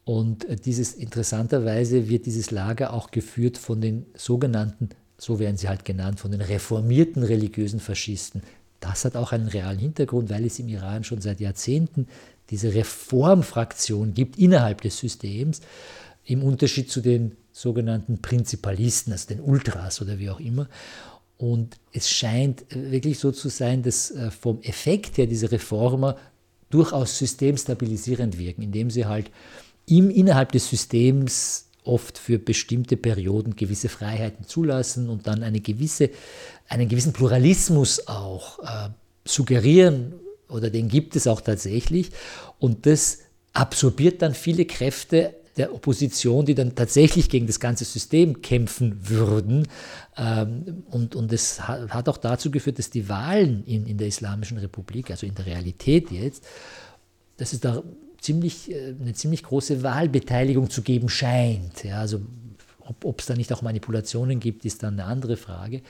[0.04, 4.88] Und äh, dieses interessanterweise wird dieses Lager auch geführt von den sogenannten,
[5.18, 8.42] so werden sie halt genannt, von den reformierten religiösen Faschisten.
[8.80, 12.06] Das hat auch einen realen Hintergrund, weil es im Iran schon seit Jahrzehnten
[12.50, 15.60] diese Reformfraktion gibt innerhalb des Systems,
[16.24, 20.68] im Unterschied zu den sogenannten Prinzipalisten, also den Ultras oder wie auch immer.
[21.36, 26.16] Und es scheint wirklich so zu sein, dass äh, vom Effekt her diese Reformer
[26.70, 29.30] durchaus systemstabilisierend wirken, indem sie halt
[29.86, 36.10] im, innerhalb des Systems oft für bestimmte Perioden gewisse Freiheiten zulassen und dann eine gewisse,
[36.68, 38.90] einen gewissen Pluralismus auch äh,
[39.24, 40.14] suggerieren
[40.48, 42.10] oder den gibt es auch tatsächlich.
[42.58, 43.20] Und das
[43.52, 49.66] absorbiert dann viele Kräfte der Opposition, die dann tatsächlich gegen das ganze System kämpfen würden.
[50.16, 54.58] Ähm, und, und es hat auch dazu geführt, dass die Wahlen in, in der Islamischen
[54.58, 56.44] Republik, also in der Realität jetzt,
[57.36, 57.82] dass es da
[58.20, 61.84] ziemlich, äh, eine ziemlich große Wahlbeteiligung zu geben scheint.
[61.84, 62.20] Ja, also
[63.02, 65.82] ob es da nicht auch Manipulationen gibt, ist dann eine andere Frage.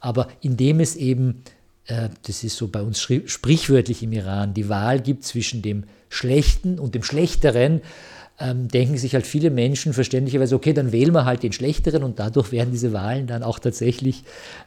[0.00, 1.42] Aber indem es eben,
[1.86, 6.78] äh, das ist so bei uns sprichwörtlich im Iran, die Wahl gibt zwischen dem Schlechten
[6.78, 7.82] und dem Schlechteren,
[8.38, 12.18] ähm, denken sich halt viele Menschen verständlicherweise, okay, dann wählen wir halt den Schlechteren und
[12.18, 14.24] dadurch werden diese Wahlen dann auch tatsächlich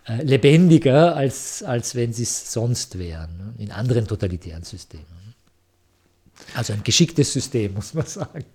[0.07, 5.05] äh, lebendiger, als, als wenn sie es sonst wären, ne, in anderen totalitären Systemen.
[6.55, 8.45] Also ein geschicktes System, muss man sagen.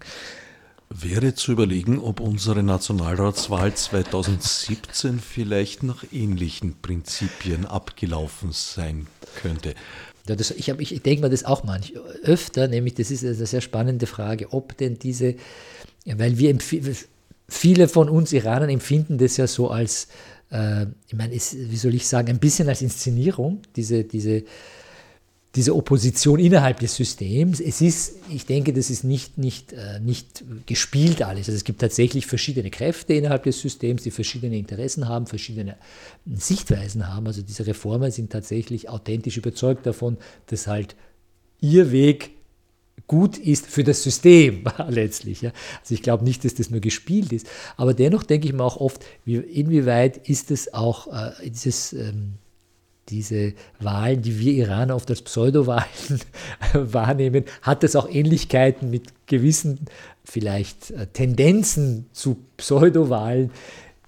[0.91, 9.07] Wäre zu überlegen, ob unsere Nationalratswahl 2017 vielleicht nach ähnlichen Prinzipien abgelaufen sein
[9.43, 9.75] könnte.
[10.29, 13.61] Ja, das, ich, ich denke mir das auch manchmal öfter, nämlich das ist eine sehr
[13.61, 15.35] spannende Frage, ob denn diese,
[16.07, 16.57] weil wir
[17.49, 20.09] viele von uns Iranern empfinden das ja so als,
[20.51, 24.45] äh, ich meine, wie soll ich sagen, ein bisschen als Inszenierung, diese, diese
[25.55, 27.61] diese Opposition innerhalb des Systems.
[27.61, 31.49] Es ist, ich denke, das ist nicht, nicht, äh, nicht gespielt alles.
[31.49, 35.77] Also es gibt tatsächlich verschiedene Kräfte innerhalb des Systems, die verschiedene Interessen haben, verschiedene
[36.27, 37.27] Sichtweisen haben.
[37.27, 40.97] Also diese Reformer sind tatsächlich authentisch überzeugt davon, dass halt
[41.61, 42.31] ihr Weg
[43.07, 45.43] gut ist für das System letztlich.
[45.43, 45.53] Ja.
[45.81, 47.47] Also ich glaube nicht, dass das nur gespielt ist.
[47.77, 52.35] Aber dennoch denke ich mir auch oft, wie, inwieweit ist es auch äh, dieses ähm,
[53.09, 56.21] diese Wahlen, die wir Iraner oft als Pseudowahlen
[56.75, 59.81] wahrnehmen, hat es auch Ähnlichkeiten mit gewissen
[60.25, 63.51] vielleicht äh, Tendenzen zu Pseudowahlen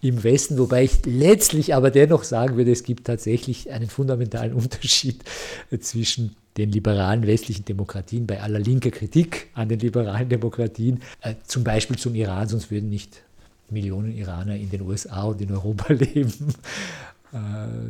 [0.01, 5.23] im Westen, wobei ich letztlich aber dennoch sagen würde, es gibt tatsächlich einen fundamentalen Unterschied
[5.71, 11.35] äh, zwischen den liberalen westlichen Demokratien bei aller linker Kritik an den liberalen Demokratien, äh,
[11.47, 13.23] zum Beispiel zum Iran, sonst würden nicht
[13.69, 16.55] Millionen Iraner in den USA und in Europa leben.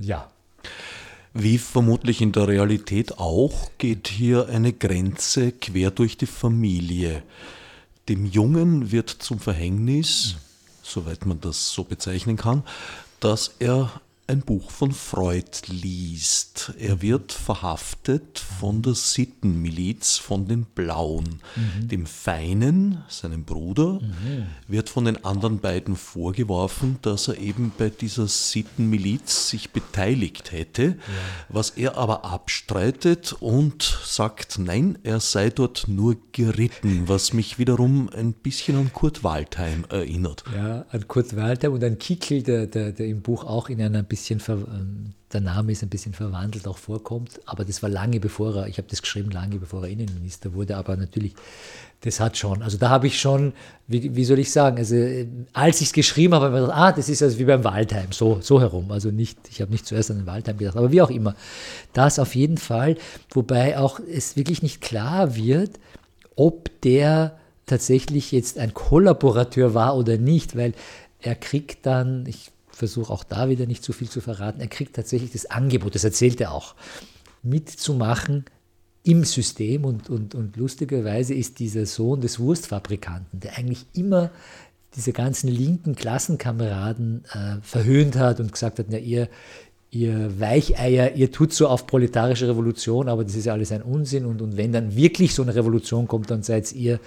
[0.01, 0.31] Ja,
[1.43, 7.23] wie vermutlich in der Realität auch, geht hier eine Grenze quer durch die Familie.
[8.09, 10.37] Dem Jungen wird zum Verhängnis,
[10.83, 12.63] soweit man das so bezeichnen kann,
[13.21, 16.73] dass er ein Buch von Freud liest.
[16.79, 21.41] Er wird verhaftet von der Sittenmiliz, von den Blauen.
[21.55, 21.89] Mhm.
[21.89, 24.47] Dem Feinen, seinem Bruder, mhm.
[24.67, 30.83] wird von den anderen beiden vorgeworfen, dass er eben bei dieser Sittenmiliz sich beteiligt hätte,
[30.83, 30.97] ja.
[31.49, 38.11] was er aber abstreitet und sagt, nein, er sei dort nur geritten, was mich wiederum
[38.11, 40.43] ein bisschen an Kurt Waldheim erinnert.
[40.53, 44.03] Ja, an Kurt Waldheim und an Kickel, der, der, der im Buch auch in einer
[44.17, 47.41] bisschen, ähm, der Name ist ein bisschen verwandelt, auch vorkommt.
[47.45, 50.77] Aber das war lange bevor er, ich habe das geschrieben, lange bevor er Innenminister wurde.
[50.77, 51.35] Aber natürlich,
[52.01, 53.53] das hat schon, also da habe ich schon,
[53.87, 54.97] wie, wie, soll ich sagen, also
[55.53, 58.13] als ich es geschrieben habe, habe ich gedacht, ah, das ist also wie beim Waldheim,
[58.13, 58.91] so, so herum.
[58.91, 61.35] Also nicht, ich habe nicht zuerst an den Waldheim gedacht, aber wie auch immer.
[61.93, 62.97] Das auf jeden Fall,
[63.31, 65.79] wobei auch es wirklich nicht klar wird,
[66.37, 70.73] ob der tatsächlich jetzt ein Kollaborateur war oder nicht, weil
[71.21, 74.95] er kriegt dann, ich versuche auch da wieder nicht zu viel zu verraten, er kriegt
[74.95, 76.75] tatsächlich das Angebot, das erzählt er auch,
[77.43, 78.45] mitzumachen
[79.03, 79.85] im System.
[79.85, 84.31] Und, und, und lustigerweise ist dieser Sohn des Wurstfabrikanten, der eigentlich immer
[84.95, 89.29] diese ganzen linken Klassenkameraden äh, verhöhnt hat und gesagt hat, na, ihr,
[89.91, 94.27] ihr Weicheier, ihr tut so auf proletarische Revolution, aber das ist ja alles ein Unsinn.
[94.27, 97.01] Und, und wenn dann wirklich so eine Revolution kommt, dann seid ihr,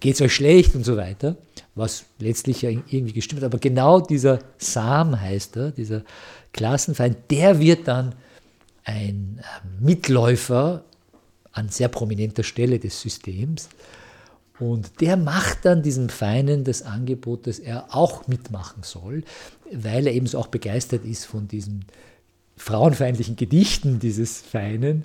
[0.00, 1.36] geht es euch schlecht und so weiter
[1.78, 3.46] was letztlich ja irgendwie gestimmt hat.
[3.46, 6.02] Aber genau dieser Sam heißt er, dieser
[6.52, 8.14] Klassenfeind, der wird dann
[8.84, 10.84] ein äh, Mitläufer
[11.52, 13.68] an sehr prominenter Stelle des Systems.
[14.58, 19.22] Und der macht dann diesem Feinen das Angebot, dass er auch mitmachen soll,
[19.72, 21.84] weil er ebenso auch begeistert ist von diesen
[22.56, 25.04] frauenfeindlichen Gedichten dieses Feinen,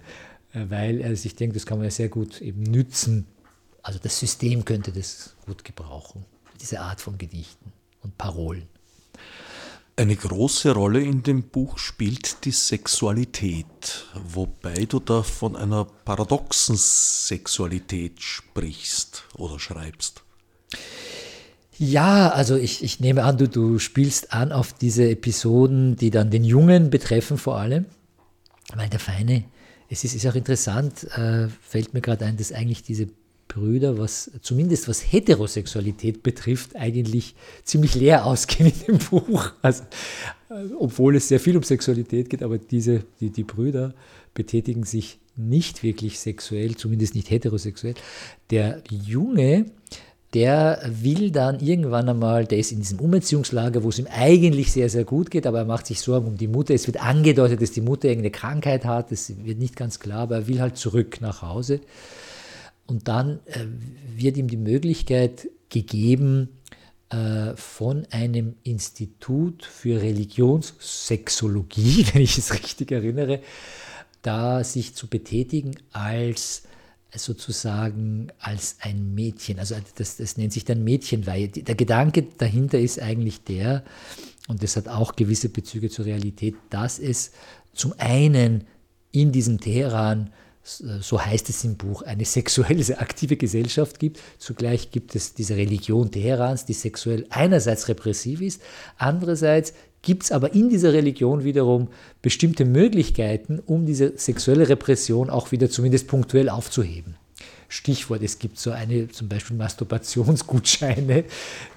[0.54, 3.28] äh, weil er sich denkt, das kann man ja sehr gut eben nützen.
[3.82, 6.26] Also das System könnte das gut gebrauchen,
[6.64, 8.68] diese Art von Gedichten und Parolen.
[9.96, 16.76] Eine große Rolle in dem Buch spielt die Sexualität, wobei du da von einer paradoxen
[16.78, 20.24] Sexualität sprichst oder schreibst.
[21.78, 26.32] Ja, also ich, ich nehme an, du, du spielst an auf diese Episoden, die dann
[26.32, 27.86] den Jungen betreffen vor allem,
[28.74, 29.44] weil der Feine,
[29.90, 33.10] es ist, ist auch interessant, äh, fällt mir gerade ein, dass eigentlich diese
[33.54, 39.52] Brüder, was zumindest was Heterosexualität betrifft, eigentlich ziemlich leer ausgehen in dem Buch.
[39.62, 39.84] Also,
[40.50, 43.94] äh, obwohl es sehr viel um Sexualität geht, aber diese, die, die Brüder
[44.34, 47.96] betätigen sich nicht wirklich sexuell, zumindest nicht heterosexuell.
[48.50, 49.66] Der Junge,
[50.34, 54.90] der will dann irgendwann einmal, der ist in diesem Umerziehungslager, wo es ihm eigentlich sehr,
[54.90, 56.74] sehr gut geht, aber er macht sich Sorgen um die Mutter.
[56.74, 60.36] Es wird angedeutet, dass die Mutter irgendeine Krankheit hat, das wird nicht ganz klar, aber
[60.38, 61.82] er will halt zurück nach Hause.
[62.86, 63.66] Und dann äh,
[64.16, 66.50] wird ihm die Möglichkeit gegeben,
[67.14, 73.42] äh, von einem Institut für Religionssexologie, wenn ich es richtig erinnere,
[74.24, 76.64] da sich zu betätigen als
[77.16, 79.60] sozusagen als ein Mädchen.
[79.60, 81.50] Also das, das nennt sich dann Mädchenweihe.
[81.50, 83.84] Der Gedanke dahinter ist eigentlich der,
[84.48, 87.32] und das hat auch gewisse Bezüge zur Realität, dass es
[87.74, 88.64] zum einen
[89.12, 90.32] in diesem Teheran
[90.64, 94.20] so heißt es im Buch, eine sexuell sehr aktive Gesellschaft gibt.
[94.38, 98.62] Zugleich gibt es diese Religion Teherans, die sexuell einerseits repressiv ist,
[98.98, 101.88] andererseits gibt es aber in dieser Religion wiederum
[102.22, 107.16] bestimmte Möglichkeiten, um diese sexuelle Repression auch wieder zumindest punktuell aufzuheben.
[107.70, 111.24] Stichwort, es gibt so eine, zum Beispiel Masturbationsgutscheine,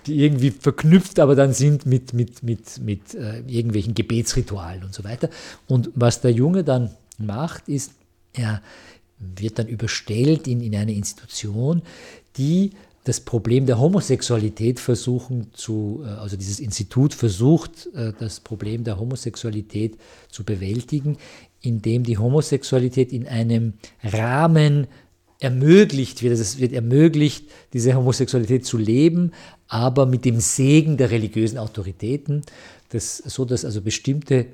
[0.07, 5.05] die irgendwie verknüpft aber dann sind mit, mit, mit, mit äh, irgendwelchen Gebetsritualen und so
[5.05, 5.31] weiter.
[5.68, 7.92] Und was der Junge dann macht, ist,
[8.37, 8.62] er
[9.18, 11.83] wird dann überstellt in, in eine Institution,
[12.37, 12.70] die
[13.05, 18.99] das Problem der Homosexualität versuchen zu, äh, also dieses Institut versucht, äh, das Problem der
[18.99, 19.96] Homosexualität
[20.29, 21.16] zu bewältigen,
[21.61, 24.88] indem die Homosexualität in einem Rahmen
[25.38, 26.33] ermöglicht wird.
[26.38, 29.33] Es wird ermöglicht, diese Homosexualität zu leben,
[29.68, 32.42] aber mit dem Segen der religiösen Autoritäten,
[32.88, 34.46] das, so dass also bestimmte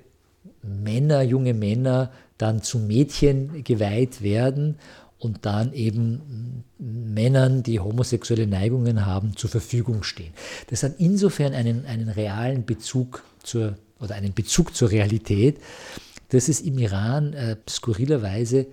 [0.63, 2.13] Männer, junge Männer
[2.43, 4.77] dann zu Mädchen geweiht werden
[5.19, 10.33] und dann eben Männern, die homosexuelle Neigungen haben, zur Verfügung stehen.
[10.69, 15.59] Das hat insofern einen, einen realen Bezug zur, oder einen Bezug zur Realität,
[16.31, 18.67] dass es im Iran äh, skurrilerweise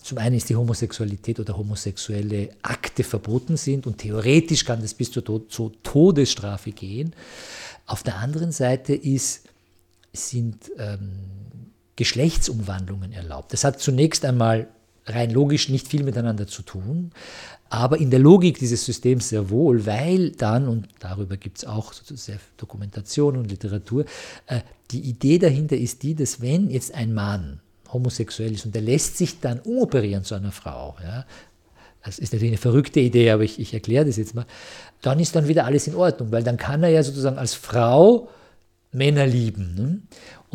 [0.00, 5.10] zum einen ist die Homosexualität oder homosexuelle Akte verboten sind und theoretisch kann das bis
[5.10, 7.12] zur, Tod zur Todesstrafe gehen.
[7.86, 9.48] Auf der anderen Seite ist,
[10.12, 11.08] sind ähm,
[11.96, 13.52] Geschlechtsumwandlungen erlaubt.
[13.52, 14.68] Das hat zunächst einmal
[15.06, 17.12] rein logisch nicht viel miteinander zu tun,
[17.68, 21.92] aber in der Logik dieses Systems sehr wohl, weil dann, und darüber gibt es auch
[21.92, 24.04] sehr Dokumentation und Literatur,
[24.46, 27.60] äh, die Idee dahinter ist die, dass wenn jetzt ein Mann
[27.92, 31.24] homosexuell ist und der lässt sich dann umoperieren zu einer Frau, ja,
[32.04, 34.46] das ist natürlich eine verrückte Idee, aber ich, ich erkläre das jetzt mal,
[35.02, 38.28] dann ist dann wieder alles in Ordnung, weil dann kann er ja sozusagen als Frau
[38.92, 39.74] Männer lieben.
[39.74, 40.00] Ne?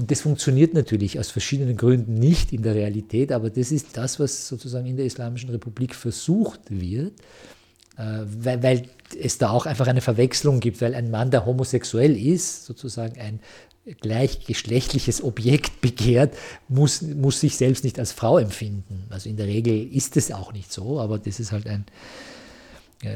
[0.02, 4.20] Und das funktioniert natürlich aus verschiedenen Gründen nicht in der Realität, aber das ist das,
[4.20, 7.14] was sozusagen in der Islamischen Republik versucht wird,
[7.98, 8.84] äh, weil, weil
[9.22, 13.42] es da auch einfach eine Verwechslung gibt, weil ein Mann, der homosexuell ist, sozusagen ein
[14.00, 16.36] gleichgeschlechtliches Objekt begehrt,
[16.68, 19.06] muss, muss sich selbst nicht als Frau empfinden.
[19.12, 21.86] Also in der Regel ist es auch nicht so, aber das ist halt ein,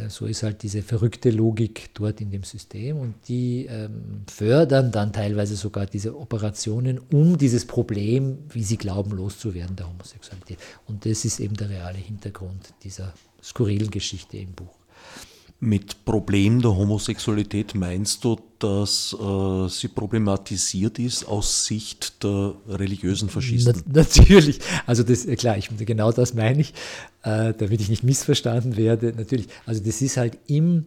[0.07, 5.13] so ist halt diese verrückte Logik dort in dem System und die ähm, fördern dann
[5.13, 10.57] teilweise sogar diese Operationen, um dieses Problem, wie sie glauben, loszuwerden der Homosexualität.
[10.87, 14.75] Und das ist eben der reale Hintergrund dieser skurrilen Geschichte im Buch.
[15.61, 23.29] Mit Problem der Homosexualität meinst du, dass äh, sie problematisiert ist aus Sicht der religiösen
[23.29, 23.83] Faschisten?
[23.85, 26.73] Na, natürlich, also das, klar, ich, genau das meine ich,
[27.25, 29.11] äh, damit ich nicht missverstanden werde.
[29.17, 30.85] Natürlich, also das ist halt im,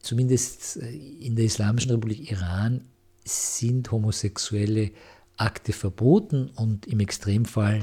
[0.00, 2.82] zumindest äh, in der Islamischen Republik Iran,
[3.24, 4.90] sind homosexuelle
[5.36, 7.82] Akte verboten und im Extremfall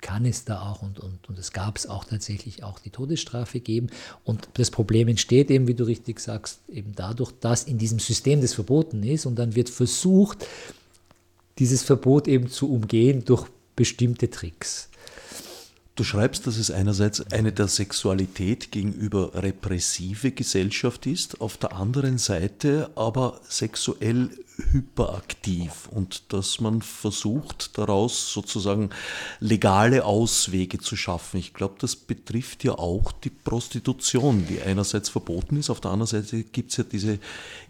[0.00, 3.60] kann es da auch und, und, und es gab es auch tatsächlich auch die Todesstrafe
[3.60, 3.86] geben.
[4.24, 8.40] Und das Problem entsteht eben, wie du richtig sagst, eben dadurch, dass in diesem System
[8.40, 10.44] das verboten ist und dann wird versucht,
[11.60, 13.46] dieses Verbot eben zu umgehen durch
[13.76, 14.88] bestimmte Tricks.
[15.94, 22.16] Du schreibst, dass es einerseits eine der Sexualität gegenüber repressive Gesellschaft ist, auf der anderen
[22.16, 24.30] Seite aber sexuell
[24.70, 28.88] hyperaktiv und dass man versucht, daraus sozusagen
[29.40, 31.38] legale Auswege zu schaffen.
[31.38, 36.08] Ich glaube, das betrifft ja auch die Prostitution, die einerseits verboten ist, auf der anderen
[36.08, 37.18] Seite gibt es ja diese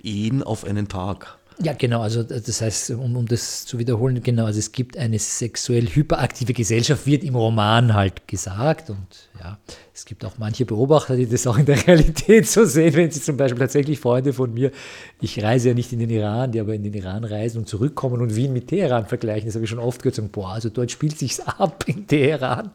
[0.01, 1.39] Ehen auf einen Tag.
[1.61, 2.01] Ja, genau.
[2.01, 6.53] Also das heißt, um, um das zu wiederholen, genau, also es gibt eine sexuell hyperaktive
[6.53, 8.91] Gesellschaft, wird im Roman halt gesagt.
[8.91, 9.59] Und ja,
[9.95, 13.21] es gibt auch manche Beobachter, die das auch in der Realität so sehen, wenn sie
[13.21, 14.73] zum Beispiel tatsächlich Freunde von mir,
[15.21, 18.21] ich reise ja nicht in den Iran, die aber in den Iran reisen und zurückkommen
[18.21, 19.47] und Wien mit Teheran vergleichen.
[19.47, 22.71] Das habe ich schon oft gehört, sagen, boah, also dort spielt sich's ab in Teheran.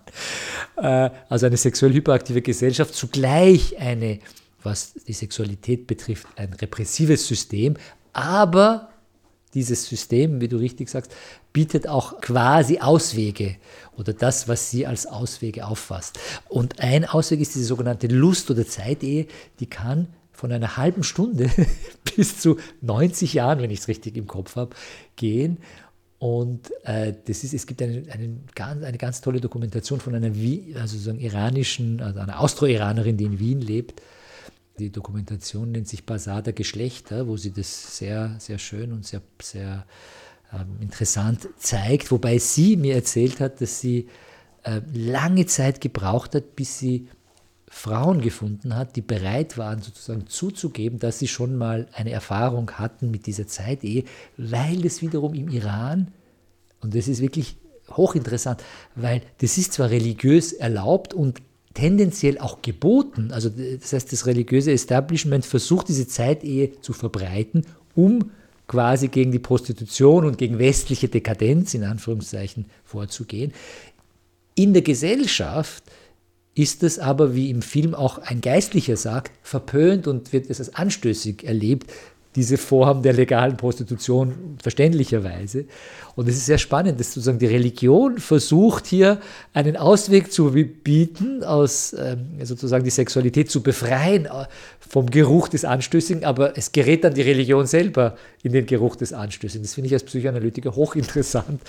[0.77, 4.19] Äh, also eine sexuell hyperaktive Gesellschaft, zugleich eine
[4.63, 7.75] was die Sexualität betrifft, ein repressives System,
[8.17, 8.89] aber
[9.53, 11.15] dieses System, wie du richtig sagst,
[11.53, 13.55] bietet auch quasi Auswege
[13.95, 16.19] oder das, was sie als Auswege auffasst.
[16.49, 19.27] Und ein Ausweg ist diese sogenannte Lust- oder Zeitehe,
[19.59, 21.49] die kann von einer halben Stunde
[22.15, 24.75] bis zu 90 Jahren, wenn ich es richtig im Kopf habe,
[25.15, 25.59] gehen.
[26.17, 30.31] Und äh, das ist, es gibt eine, eine, ganz, eine ganz tolle Dokumentation von einer
[30.79, 34.01] also so iranischen, also einer Austro-Iranerin, die in Wien lebt,
[34.79, 39.21] die Dokumentation nennt sich Basar der Geschlechter, wo sie das sehr, sehr schön und sehr,
[39.41, 39.85] sehr
[40.53, 44.07] ähm, interessant zeigt, wobei sie mir erzählt hat, dass sie
[44.63, 47.07] äh, lange Zeit gebraucht hat, bis sie
[47.69, 53.11] Frauen gefunden hat, die bereit waren, sozusagen zuzugeben, dass sie schon mal eine Erfahrung hatten
[53.11, 54.05] mit dieser Zeitehe,
[54.37, 56.11] weil das wiederum im Iran,
[56.81, 57.57] und das ist wirklich
[57.91, 58.63] hochinteressant,
[58.95, 61.41] weil das ist zwar religiös erlaubt und
[61.77, 63.29] tendenziell auch geboten.
[63.31, 68.31] Also das heißt, das religiöse Establishment versucht diese Zeitehe zu verbreiten, um
[68.67, 73.53] quasi gegen die Prostitution und gegen westliche Dekadenz in Anführungszeichen vorzugehen.
[74.55, 75.83] In der Gesellschaft
[76.55, 80.73] ist es aber, wie im Film auch ein Geistlicher sagt, verpönt und wird es als
[80.73, 81.93] anstößig erlebt,
[82.37, 85.65] diese Vorhaben der legalen Prostitution verständlicherweise.
[86.15, 89.19] Und es ist sehr spannend, dass sozusagen die Religion versucht hier
[89.53, 94.45] einen Ausweg zu bieten, aus ähm, sozusagen die Sexualität zu befreien äh,
[94.79, 99.13] vom Geruch des Anstößigen, aber es gerät dann die Religion selber in den Geruch des
[99.13, 99.63] Anstößigen.
[99.63, 101.59] Das finde ich als Psychoanalytiker hochinteressant,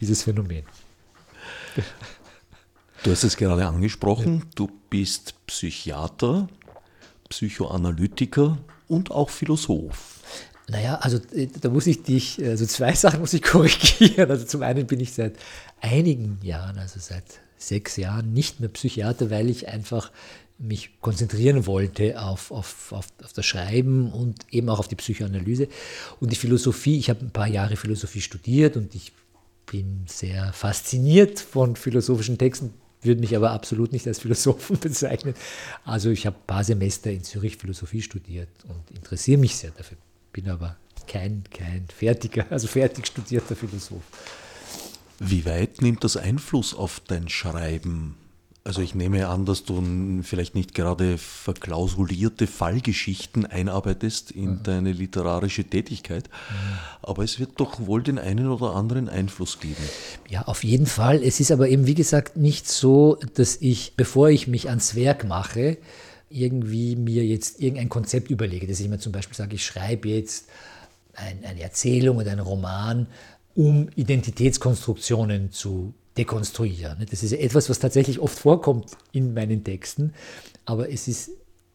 [0.00, 0.64] dieses Phänomen.
[3.04, 6.48] Du hast es gerade angesprochen, du bist Psychiater,
[7.28, 8.58] Psychoanalytiker
[8.92, 10.20] und auch Philosoph.
[10.68, 14.30] Naja, also äh, da muss ich dich, also zwei Sachen muss ich korrigieren.
[14.30, 15.34] Also zum einen bin ich seit
[15.80, 17.24] einigen Jahren, also seit
[17.56, 20.12] sechs Jahren, nicht mehr Psychiater, weil ich einfach
[20.58, 25.68] mich konzentrieren wollte auf, auf, auf, auf das Schreiben und eben auch auf die Psychoanalyse.
[26.20, 29.12] Und die Philosophie, ich habe ein paar Jahre Philosophie studiert und ich
[29.66, 32.74] bin sehr fasziniert von philosophischen Texten,
[33.04, 35.34] würde mich aber absolut nicht als Philosophen bezeichnen.
[35.84, 39.98] Also ich habe ein paar Semester in Zürich Philosophie studiert und interessiere mich sehr dafür,
[40.32, 40.76] bin aber
[41.06, 44.02] kein, kein fertiger, also fertig studierter Philosoph.
[45.18, 48.16] Wie weit nimmt das Einfluss auf dein Schreiben?
[48.64, 49.82] Also ich nehme an, dass du
[50.22, 54.62] vielleicht nicht gerade verklausulierte Fallgeschichten einarbeitest in mhm.
[54.62, 56.78] deine literarische Tätigkeit, mhm.
[57.02, 59.82] aber es wird doch wohl den einen oder anderen Einfluss geben.
[60.28, 61.24] Ja, auf jeden Fall.
[61.24, 65.24] Es ist aber eben, wie gesagt, nicht so, dass ich, bevor ich mich ans Werk
[65.26, 65.78] mache,
[66.30, 70.48] irgendwie mir jetzt irgendein Konzept überlege, dass ich mir zum Beispiel sage, ich schreibe jetzt
[71.14, 73.08] ein, eine Erzählung oder einen Roman,
[73.54, 77.06] um Identitätskonstruktionen zu dekonstruieren.
[77.10, 80.12] Das ist etwas, was tatsächlich oft vorkommt in meinen Texten,
[80.64, 81.30] aber es ist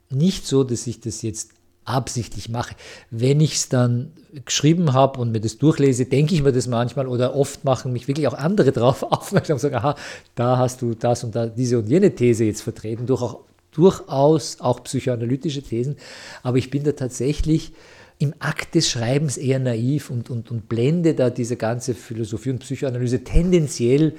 [0.09, 1.51] nicht so, dass ich das jetzt
[1.87, 2.75] absichtlich mache.
[3.09, 4.11] Wenn ich es dann
[4.45, 8.07] geschrieben habe und mir das durchlese, denke ich mir das manchmal oder oft machen mich
[8.07, 9.95] wirklich auch andere darauf aufmerksam und sagen, aha,
[10.35, 13.39] da hast du das und da diese und jene These jetzt vertreten, durch auch,
[13.71, 15.95] durchaus auch psychoanalytische Thesen,
[16.43, 17.71] aber ich bin da tatsächlich
[18.19, 22.59] im Akt des Schreibens eher naiv und, und, und blende da diese ganze Philosophie und
[22.59, 24.15] Psychoanalyse tendenziell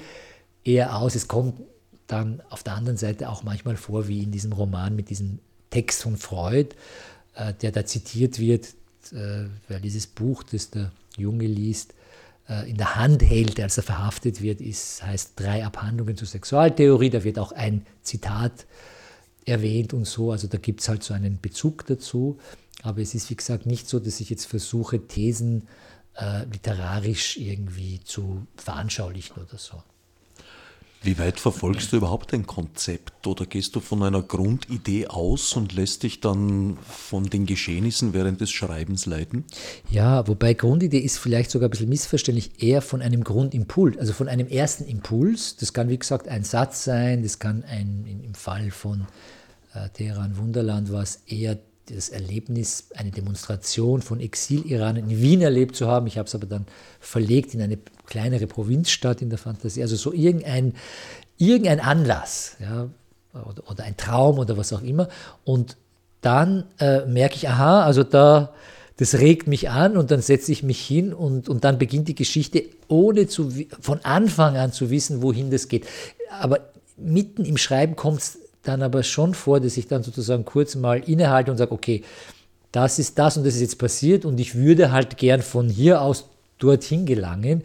[0.63, 1.15] eher aus.
[1.15, 1.61] Es kommt
[2.07, 5.39] dann auf der anderen Seite auch manchmal vor, wie in diesem Roman mit diesem
[5.69, 6.69] Text von Freud,
[7.35, 8.67] äh, der da zitiert wird,
[9.11, 11.93] äh, weil dieses Buch, das der Junge liest,
[12.47, 17.09] äh, in der Hand hält, als er verhaftet wird, ist, heißt Drei Abhandlungen zur Sexualtheorie.
[17.09, 18.65] Da wird auch ein Zitat
[19.45, 20.31] erwähnt und so.
[20.31, 22.37] Also da gibt es halt so einen Bezug dazu.
[22.81, 25.67] Aber es ist, wie gesagt, nicht so, dass ich jetzt versuche, Thesen
[26.15, 29.83] äh, literarisch irgendwie zu veranschaulichen oder so.
[31.01, 35.73] Wie weit verfolgst du überhaupt ein Konzept oder gehst du von einer Grundidee aus und
[35.73, 39.45] lässt dich dann von den Geschehnissen während des Schreibens leiten?
[39.89, 44.27] Ja, wobei Grundidee ist vielleicht sogar ein bisschen missverständlich, eher von einem Grundimpuls, also von
[44.27, 45.55] einem ersten Impuls.
[45.55, 49.07] Das kann, wie gesagt, ein Satz sein, das kann ein, im Fall von
[49.73, 55.75] äh, Teheran Wunderland war es eher das Erlebnis, eine Demonstration von Exil-Iran in Wien erlebt
[55.75, 56.07] zu haben.
[56.07, 56.65] Ich habe es aber dann
[56.99, 57.79] verlegt in eine
[58.09, 59.81] kleinere Provinzstadt in der Fantasie.
[59.81, 60.73] Also so irgendein,
[61.37, 62.89] irgendein Anlass ja,
[63.33, 65.07] oder, oder ein Traum oder was auch immer.
[65.45, 65.77] Und
[66.21, 68.53] dann äh, merke ich, aha, also da,
[68.97, 72.15] das regt mich an und dann setze ich mich hin und, und dann beginnt die
[72.15, 75.87] Geschichte, ohne zu, von Anfang an zu wissen, wohin das geht.
[76.41, 76.59] Aber
[76.97, 80.99] mitten im Schreiben kommt es dann aber schon vor, dass ich dann sozusagen kurz mal
[80.99, 82.03] innehalte und sage, okay,
[82.71, 86.01] das ist das und das ist jetzt passiert und ich würde halt gern von hier
[86.01, 86.25] aus
[86.59, 87.63] dorthin gelangen.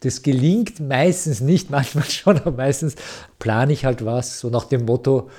[0.00, 2.96] Das gelingt meistens nicht, manchmal schon, aber meistens
[3.38, 5.30] plane ich halt was, so nach dem Motto,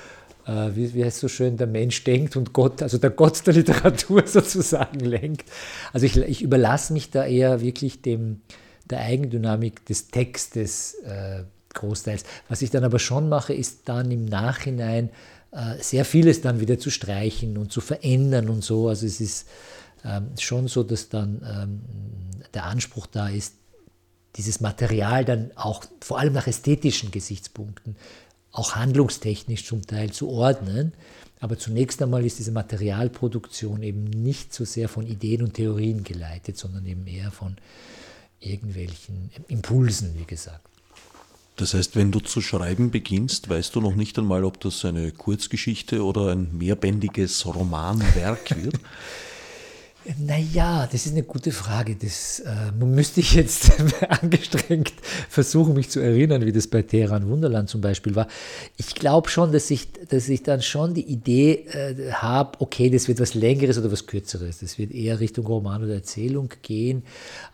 [0.46, 3.46] äh, wie, wie heißt es so schön, der Mensch denkt und Gott, also der Gott
[3.46, 5.48] der Literatur sozusagen lenkt.
[5.92, 8.40] Also ich, ich überlasse mich da eher wirklich dem,
[8.90, 11.44] der Eigendynamik des Textes äh,
[11.74, 12.24] großteils.
[12.48, 15.10] Was ich dann aber schon mache, ist dann im Nachhinein
[15.52, 18.88] äh, sehr vieles dann wieder zu streichen und zu verändern und so.
[18.88, 19.48] Also es ist
[20.04, 21.80] ähm, schon so, dass dann ähm,
[22.54, 23.54] der Anspruch da ist,
[24.38, 27.96] dieses Material dann auch vor allem nach ästhetischen Gesichtspunkten,
[28.52, 30.92] auch handlungstechnisch zum Teil zu ordnen.
[31.40, 36.56] Aber zunächst einmal ist diese Materialproduktion eben nicht so sehr von Ideen und Theorien geleitet,
[36.56, 37.56] sondern eben eher von
[38.40, 40.66] irgendwelchen Impulsen, wie gesagt.
[41.56, 45.10] Das heißt, wenn du zu schreiben beginnst, weißt du noch nicht einmal, ob das eine
[45.10, 48.76] Kurzgeschichte oder ein mehrbändiges Romanwerk wird?
[50.16, 51.94] Naja, das ist eine gute Frage.
[51.94, 53.72] Das äh, müsste ich jetzt
[54.08, 54.94] angestrengt
[55.28, 58.26] versuchen, mich zu erinnern, wie das bei Teheran Wunderland zum Beispiel war.
[58.78, 63.06] Ich glaube schon, dass ich, dass ich dann schon die Idee äh, habe, okay, das
[63.08, 64.60] wird was Längeres oder was Kürzeres.
[64.60, 67.02] Das wird eher Richtung Roman oder Erzählung gehen.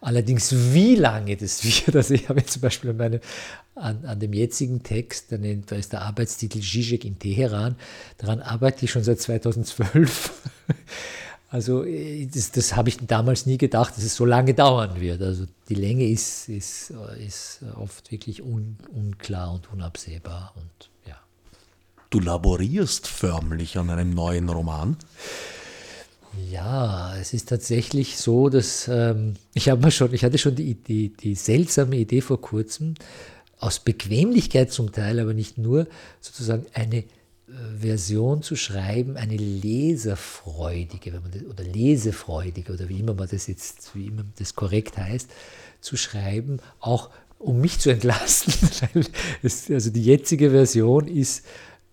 [0.01, 3.21] Allerdings, wie lange das wird, also ich habe jetzt zum Beispiel an, meine,
[3.75, 7.75] an, an dem jetzigen Text, da ist der Arbeitstitel Zizek in Teheran,
[8.19, 10.31] daran arbeite ich schon seit 2012.
[11.55, 15.23] Also äh, das, das habe ich damals nie gedacht, dass es so lange dauern wird.
[15.23, 20.53] Also die Länge ist, ist, äh, ist oft wirklich un, unklar und unabsehbar.
[20.57, 21.17] Und, ja.
[22.11, 24.97] Du laborierst förmlich an einem neuen Roman?
[26.51, 30.75] Ja, es ist tatsächlich so, dass ähm, ich habe mal schon, ich hatte schon die,
[30.75, 32.95] die, die seltsame Idee vor kurzem,
[33.61, 35.87] aus Bequemlichkeit zum Teil, aber nicht nur,
[36.21, 37.05] sozusagen eine
[37.79, 43.47] Version zu schreiben, eine leserfreudige wenn man das, oder lesefreudige oder wie immer man das
[43.47, 45.31] jetzt, wie immer das korrekt heißt,
[45.81, 48.55] zu schreiben, auch um mich zu entlasten.
[49.43, 51.45] also die jetzige Version ist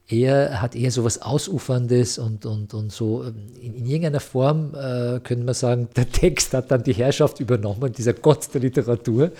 [0.08, 4.74] eher, hat eher so was Ausuferndes und, und, und so ähm, in, in irgendeiner Form
[4.74, 9.32] äh, könnte man sagen, der Text hat dann die Herrschaft übernommen, dieser Gott der Literatur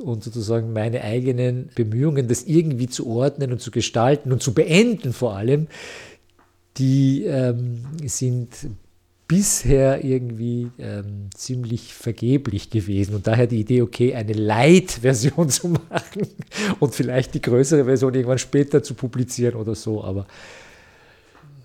[0.00, 5.12] und sozusagen meine eigenen Bemühungen, das irgendwie zu ordnen und zu gestalten und zu beenden
[5.12, 5.68] vor allem,
[6.78, 8.48] die ähm, sind
[9.28, 13.14] bisher irgendwie ähm, ziemlich vergeblich gewesen.
[13.14, 16.26] Und daher die Idee, okay, eine Light-Version zu machen
[16.80, 20.04] und vielleicht die größere Version irgendwann später zu publizieren oder so.
[20.04, 20.26] Aber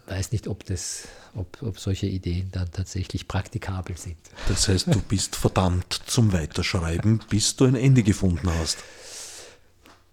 [0.07, 4.17] weiß nicht, ob das ob, ob solche Ideen dann tatsächlich praktikabel sind.
[4.47, 8.79] Das heißt, du bist verdammt zum Weiterschreiben, bis du ein Ende gefunden hast.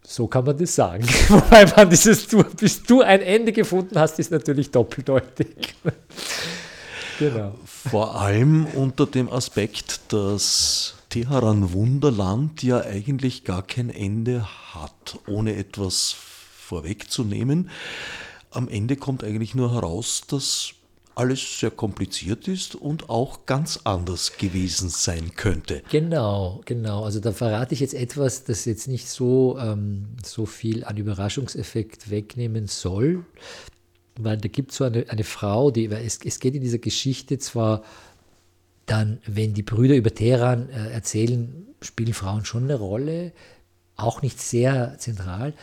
[0.07, 1.07] So kann man das sagen.
[1.29, 2.29] Wobei man dieses,
[2.61, 5.75] bis du ein Ende gefunden hast, ist natürlich doppeldeutig.
[7.19, 7.55] genau.
[7.65, 15.57] Vor allem unter dem Aspekt, dass Teheran Wunderland ja eigentlich gar kein Ende hat, ohne
[15.57, 17.71] etwas vorwegzunehmen.
[18.51, 20.75] Am Ende kommt eigentlich nur heraus, dass
[21.17, 25.83] alles sehr kompliziert ist und auch ganz anders gewesen sein könnte.
[25.91, 27.05] Genau, genau.
[27.05, 32.11] Also da verrate ich jetzt etwas, das jetzt nicht so, ähm, so viel an Überraschungseffekt
[32.11, 33.25] wegnehmen soll.
[34.17, 37.39] Weil da gibt es so eine, eine Frau, die, es, es geht in dieser Geschichte
[37.39, 37.83] zwar
[38.87, 43.33] dann, wenn die Brüder über Teheran äh, erzählen, spielen Frauen schon eine Rolle,
[43.97, 45.55] auch nicht sehr zentral,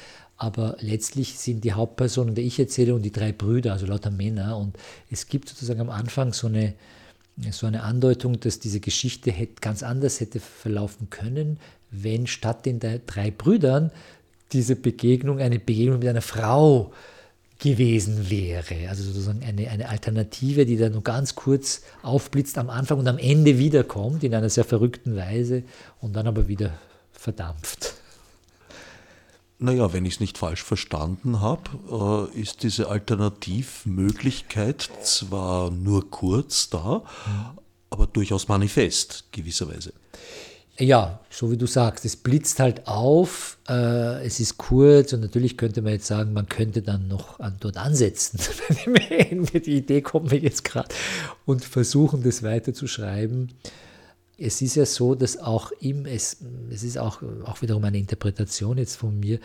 [0.41, 4.57] aber letztlich sind die Hauptpersonen, die ich erzähle, und die drei Brüder, also lauter Männer.
[4.57, 4.75] Und
[5.11, 6.73] es gibt sozusagen am Anfang so eine,
[7.51, 9.31] so eine Andeutung, dass diese Geschichte
[9.61, 11.59] ganz anders hätte verlaufen können,
[11.91, 13.91] wenn statt den drei Brüdern
[14.51, 16.91] diese Begegnung eine Begegnung mit einer Frau
[17.59, 18.89] gewesen wäre.
[18.89, 23.19] Also sozusagen eine, eine Alternative, die dann nur ganz kurz aufblitzt am Anfang und am
[23.19, 25.61] Ende wiederkommt in einer sehr verrückten Weise
[25.99, 26.73] und dann aber wieder
[27.11, 28.00] verdampft.
[29.63, 36.71] Naja, wenn ich es nicht falsch verstanden habe, äh, ist diese Alternativmöglichkeit zwar nur kurz
[36.71, 37.03] da,
[37.91, 39.93] aber durchaus manifest, gewisserweise.
[40.79, 45.57] Ja, so wie du sagst, es blitzt halt auf, äh, es ist kurz und natürlich
[45.57, 48.39] könnte man jetzt sagen, man könnte dann noch an, dort ansetzen.
[48.87, 50.89] Die Idee kommt mir jetzt gerade
[51.45, 53.49] und versuchen, das weiter zu schreiben.
[54.41, 56.37] Es ist ja so, dass auch im, es,
[56.69, 59.39] es ist auch, auch wiederum eine Interpretation jetzt von mir,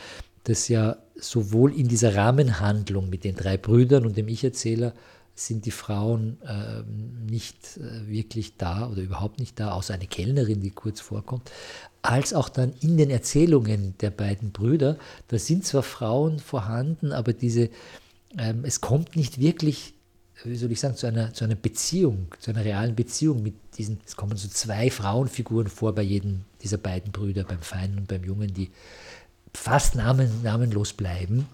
[0.45, 4.95] dass ja sowohl in dieser Rahmenhandlung mit den drei Brüdern und dem Ich-Erzähler
[5.35, 6.83] sind die Frauen äh,
[7.31, 11.51] nicht äh, wirklich da oder überhaupt nicht da, außer eine Kellnerin, die kurz vorkommt,
[12.01, 14.97] als auch dann in den Erzählungen der beiden Brüder.
[15.29, 17.69] Da sind zwar Frauen vorhanden, aber diese,
[18.39, 19.93] ähm, es kommt nicht wirklich,
[20.45, 24.01] wie soll ich sagen, zu einer, zu einer Beziehung, zu einer realen Beziehung mit diesen,
[24.07, 28.23] es kommen so zwei Frauenfiguren vor bei jedem dieser beiden Brüder, beim Feinen und beim
[28.23, 28.71] Jungen, die
[29.55, 31.47] fast namen, namenlos bleiben.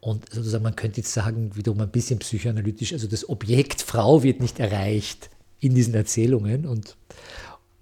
[0.00, 4.40] Und sozusagen, man könnte jetzt sagen, wiederum ein bisschen psychoanalytisch, also das Objekt Frau wird
[4.40, 6.96] nicht erreicht in diesen Erzählungen und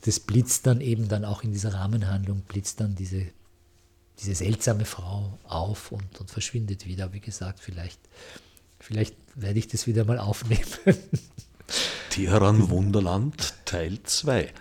[0.02, 3.26] das blitzt dann eben dann auch in dieser Rahmenhandlung, blitzt dann diese,
[4.20, 7.12] diese seltsame Frau auf und, und verschwindet wieder.
[7.12, 8.00] Wie gesagt, vielleicht,
[8.78, 10.64] vielleicht werde ich das wieder mal aufnehmen.
[12.10, 14.52] Teheran Wunderland Teil 2.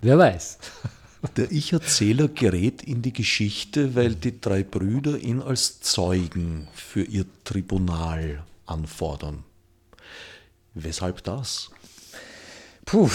[0.00, 0.58] Wer weiß.
[1.36, 7.26] Der Ich-Erzähler gerät in die Geschichte, weil die drei Brüder ihn als Zeugen für ihr
[7.44, 9.44] Tribunal anfordern.
[10.74, 11.70] Weshalb das?
[12.84, 13.08] Puh,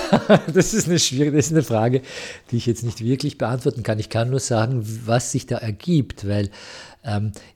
[0.52, 2.02] das ist eine schwierige, das ist eine Frage,
[2.50, 4.00] die ich jetzt nicht wirklich beantworten kann.
[4.00, 6.50] Ich kann nur sagen, was sich da ergibt, weil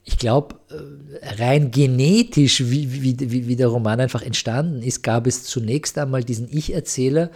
[0.04, 5.26] ich glaube, äh, rein genetisch, wie, wie, wie, wie der Roman einfach entstanden ist, gab
[5.26, 7.30] es zunächst einmal diesen Ich-Erzähler,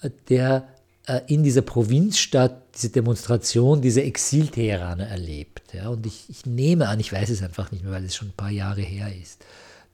[0.00, 0.66] äh, der
[1.06, 5.72] äh, in dieser Provinzstadt diese Demonstration diese Exil-Teheraner erlebt.
[5.72, 8.28] Ja, und ich, ich, nehme an, ich weiß es einfach nicht mehr, weil es schon
[8.28, 9.44] ein paar Jahre her ist,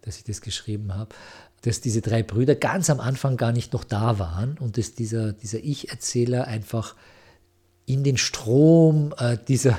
[0.03, 1.15] dass ich das geschrieben habe,
[1.63, 5.33] dass diese drei Brüder ganz am Anfang gar nicht noch da waren und dass dieser,
[5.33, 6.95] dieser Ich-Erzähler einfach
[7.85, 9.79] in den Strom äh, dieser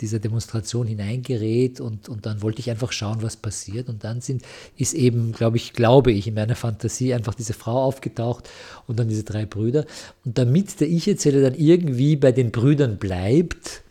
[0.00, 3.88] dieser Demonstration hineingerät und, und dann wollte ich einfach schauen, was passiert.
[3.88, 4.42] Und dann sind,
[4.76, 8.48] ist eben, glaube ich, glaube ich, in meiner Fantasie einfach diese Frau aufgetaucht
[8.86, 9.84] und dann diese drei Brüder.
[10.24, 13.82] Und damit der Ich-Erzähler dann irgendwie bei den Brüdern bleibt,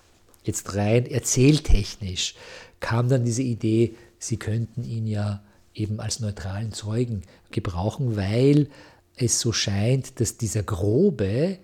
[0.44, 2.36] jetzt rein erzähltechnisch,
[2.80, 5.42] kam dann diese Idee, sie könnten ihn ja
[5.74, 8.68] eben als neutralen Zeugen gebrauchen, weil
[9.16, 11.58] es so scheint, dass dieser Grobe,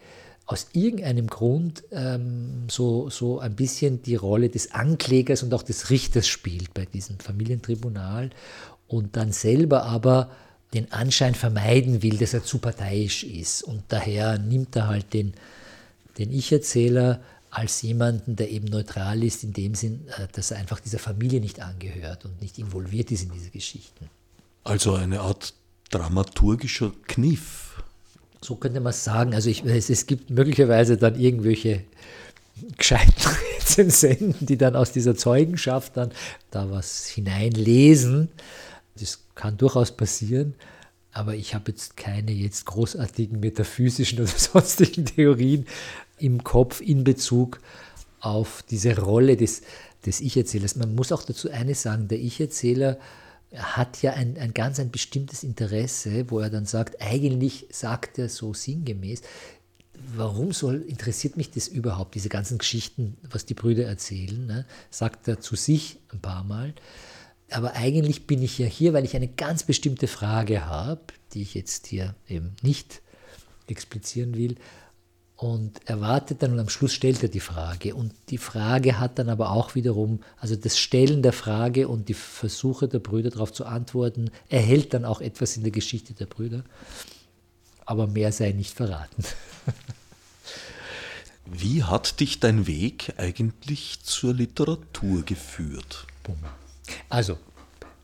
[0.45, 5.89] aus irgendeinem Grund ähm, so, so ein bisschen die Rolle des Anklägers und auch des
[5.89, 8.29] Richters spielt bei diesem Familientribunal
[8.87, 10.31] und dann selber aber
[10.73, 13.63] den Anschein vermeiden will, dass er zu parteiisch ist.
[13.63, 15.33] Und daher nimmt er halt den,
[16.17, 20.79] den Ich-Erzähler als jemanden, der eben neutral ist, in dem Sinn, äh, dass er einfach
[20.79, 24.09] dieser Familie nicht angehört und nicht involviert ist in diese Geschichten.
[24.63, 25.53] Also eine Art
[25.91, 27.62] dramaturgischer Kniff
[28.43, 29.33] so könnte man es sagen.
[29.33, 31.83] Also ich, es, es gibt möglicherweise dann irgendwelche
[32.77, 33.13] gescheiten
[33.57, 36.11] Rezensenten, die dann aus dieser Zeugenschaft dann
[36.51, 38.29] da was hineinlesen.
[38.99, 40.53] Das kann durchaus passieren,
[41.11, 45.65] aber ich habe jetzt keine jetzt großartigen metaphysischen oder sonstigen Theorien
[46.19, 47.59] im Kopf in Bezug
[48.19, 49.63] auf diese Rolle des,
[50.05, 50.75] des Ich-Erzählers.
[50.75, 52.97] Man muss auch dazu eines sagen, der Ich-Erzähler
[53.55, 58.29] hat ja ein, ein ganz ein bestimmtes Interesse, wo er dann sagt, eigentlich sagt er
[58.29, 59.21] so sinngemäß,
[60.15, 64.65] warum soll, interessiert mich das überhaupt, diese ganzen Geschichten, was die Brüder erzählen, ne?
[64.89, 66.73] sagt er zu sich ein paar Mal.
[67.51, 71.01] Aber eigentlich bin ich ja hier, weil ich eine ganz bestimmte Frage habe,
[71.33, 73.01] die ich jetzt hier eben nicht
[73.67, 74.55] explizieren will
[75.43, 77.95] und er wartet dann und am Schluss stellt er die Frage.
[77.95, 82.13] Und die Frage hat dann aber auch wiederum, also das Stellen der Frage und die
[82.13, 86.63] Versuche der Brüder darauf zu antworten, erhält dann auch etwas in der Geschichte der Brüder.
[87.85, 89.25] Aber mehr sei nicht verraten.
[91.45, 96.07] Wie hat dich dein Weg eigentlich zur Literatur geführt?
[97.09, 97.33] Also,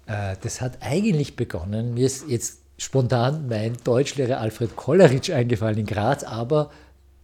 [0.07, 5.85] äh, das hat eigentlich begonnen, mir ist jetzt spontan mein Deutschlehrer Alfred Kolleritsch eingefallen in
[5.85, 6.69] Graz, aber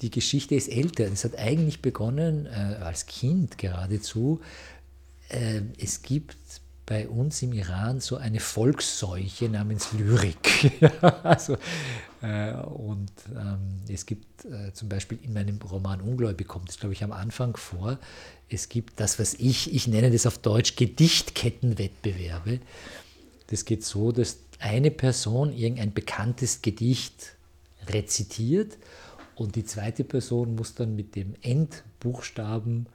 [0.02, 1.06] die Geschichte ist älter.
[1.06, 2.50] Es hat eigentlich begonnen äh,
[2.82, 4.42] als Kind geradezu.
[5.30, 6.36] Äh, es gibt
[6.86, 10.82] bei uns im Iran so eine Volksseuche namens Lyrik.
[11.24, 11.58] also,
[12.22, 16.94] äh, und ähm, es gibt äh, zum Beispiel in meinem Roman Ungläubig kommt es, glaube
[16.94, 17.98] ich, am Anfang vor.
[18.50, 22.60] Es gibt das, was ich, ich nenne das auf Deutsch Gedichtkettenwettbewerbe.
[23.48, 27.36] Das geht so, dass eine Person irgendein bekanntes Gedicht
[27.88, 28.78] rezitiert
[29.36, 32.88] und die zweite Person muss dann mit dem Endbuchstaben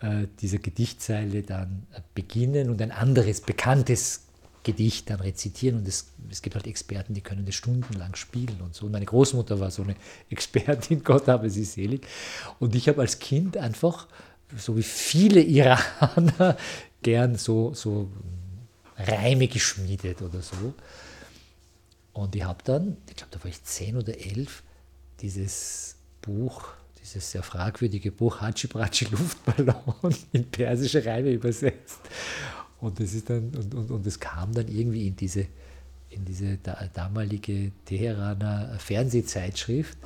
[0.00, 4.22] äh, dieser Gedichtzeile dann beginnen und ein anderes bekanntes
[4.62, 5.78] Gedicht dann rezitieren.
[5.78, 8.86] Und es, es gibt halt Experten, die können das stundenlang spielen und so.
[8.86, 9.96] Und meine Großmutter war so eine
[10.30, 12.06] Expertin, Gott habe sie selig.
[12.58, 14.06] Und ich habe als Kind einfach,
[14.56, 16.56] so wie viele Iraner,
[17.02, 18.10] gern so, so
[18.96, 20.74] Reime geschmiedet oder so.
[22.12, 24.62] Und ich habe dann, ich glaube, da war ich zehn oder elf,
[25.20, 26.64] dieses Buch,
[27.00, 32.00] dieses sehr fragwürdige Buch Hatschi Pratschi Luftballon in persische Reime übersetzt.
[32.80, 35.46] Und das ist dann, und, und, und es kam dann irgendwie in diese,
[36.08, 36.58] in diese
[36.94, 39.98] damalige Teheraner Fernsehzeitschrift.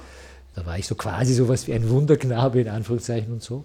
[0.54, 3.64] Da war ich so quasi sowas wie ein Wunderknabe in Anführungszeichen und so.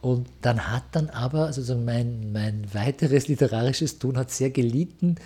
[0.00, 5.16] Und dann hat dann aber, also mein, mein weiteres literarisches Tun hat sehr gelitten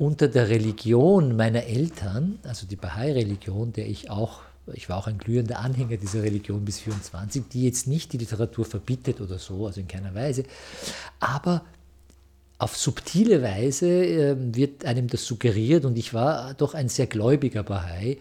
[0.00, 4.40] unter der Religion meiner Eltern, also die Bahai-Religion, der ich auch
[4.72, 8.64] ich war auch ein glühender Anhänger dieser Religion bis 24, die jetzt nicht die Literatur
[8.64, 10.44] verbietet oder so, also in keiner Weise,
[11.18, 11.64] aber
[12.58, 17.62] auf subtile Weise äh, wird einem das suggeriert und ich war doch ein sehr gläubiger
[17.62, 18.18] Bahai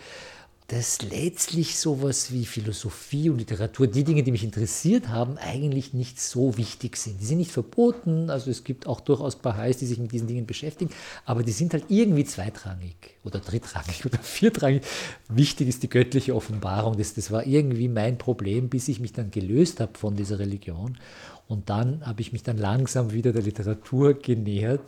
[0.69, 6.21] dass letztlich sowas wie Philosophie und Literatur, die Dinge, die mich interessiert haben, eigentlich nicht
[6.21, 7.19] so wichtig sind.
[7.19, 10.45] Die sind nicht verboten, also es gibt auch durchaus Baha'is, die sich mit diesen Dingen
[10.45, 10.91] beschäftigen,
[11.25, 14.83] aber die sind halt irgendwie zweitrangig oder drittrangig oder viertrangig.
[15.27, 16.97] Wichtig ist die göttliche Offenbarung.
[16.97, 20.99] Das, das war irgendwie mein Problem, bis ich mich dann gelöst habe von dieser Religion.
[21.47, 24.81] Und dann habe ich mich dann langsam wieder der Literatur genähert.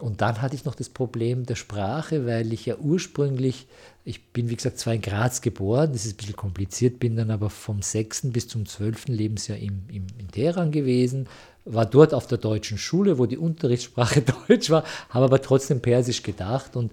[0.00, 3.66] Und dann hatte ich noch das Problem der Sprache, weil ich ja ursprünglich,
[4.04, 7.30] ich bin wie gesagt zwar in Graz geboren, das ist ein bisschen kompliziert, bin dann
[7.30, 8.30] aber vom 6.
[8.32, 9.08] bis zum 12.
[9.08, 11.28] Lebensjahr im, im, in Teheran gewesen,
[11.64, 16.22] war dort auf der deutschen Schule, wo die Unterrichtssprache Deutsch war, habe aber trotzdem Persisch
[16.22, 16.92] gedacht und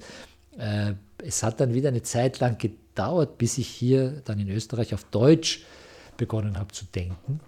[0.58, 0.94] äh,
[1.24, 5.04] es hat dann wieder eine Zeit lang gedauert, bis ich hier dann in Österreich auf
[5.06, 5.64] Deutsch
[6.18, 7.40] begonnen habe zu denken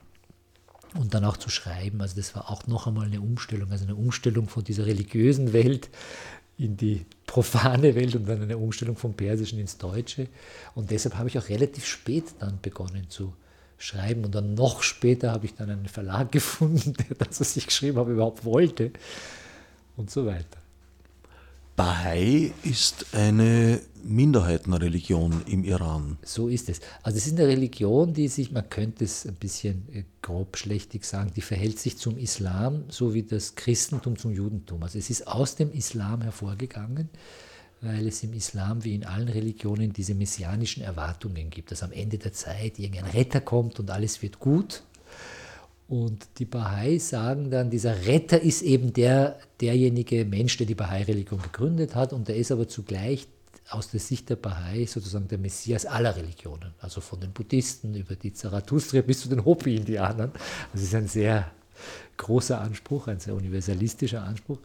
[0.96, 2.02] und dann auch zu schreiben.
[2.02, 5.90] Also das war auch noch einmal eine Umstellung, also eine Umstellung von dieser religiösen Welt
[6.58, 10.28] in die profane Welt und dann eine Umstellung vom Persischen ins Deutsche.
[10.76, 13.34] Und deshalb habe ich auch relativ spät dann begonnen zu
[13.78, 14.26] schreiben.
[14.26, 17.98] Und dann noch später habe ich dann einen Verlag gefunden, der das, was ich geschrieben
[17.98, 18.92] habe, überhaupt wollte.
[19.96, 20.58] Und so weiter.
[21.80, 26.18] Bahai ist eine Minderheitenreligion im Iran.
[26.26, 26.82] So ist es.
[27.04, 31.32] Also es ist eine Religion, die sich, man könnte es ein bisschen äh, grobschlächtig sagen,
[31.34, 34.84] die verhält sich zum Islam, so wie das Christentum zum Judentum.
[34.84, 37.08] Also es ist aus dem Islam hervorgegangen,
[37.80, 42.18] weil es im Islam wie in allen Religionen diese messianischen Erwartungen gibt, dass am Ende
[42.18, 44.84] der Zeit irgendein Retter kommt und alles wird gut.
[45.90, 51.42] Und die Bahai sagen dann, dieser Retter ist eben der, derjenige Mensch, der die Bahai-Religion
[51.42, 53.28] gegründet hat und der ist aber zugleich
[53.72, 58.16] aus der Sicht der Bahai sozusagen der Messias aller Religionen, also von den Buddhisten über
[58.16, 60.32] die Zarathustra bis zu den Hopi-Indianern.
[60.74, 61.50] Das ist ein sehr
[62.18, 64.60] großer Anspruch, ein sehr universalistischer Anspruch.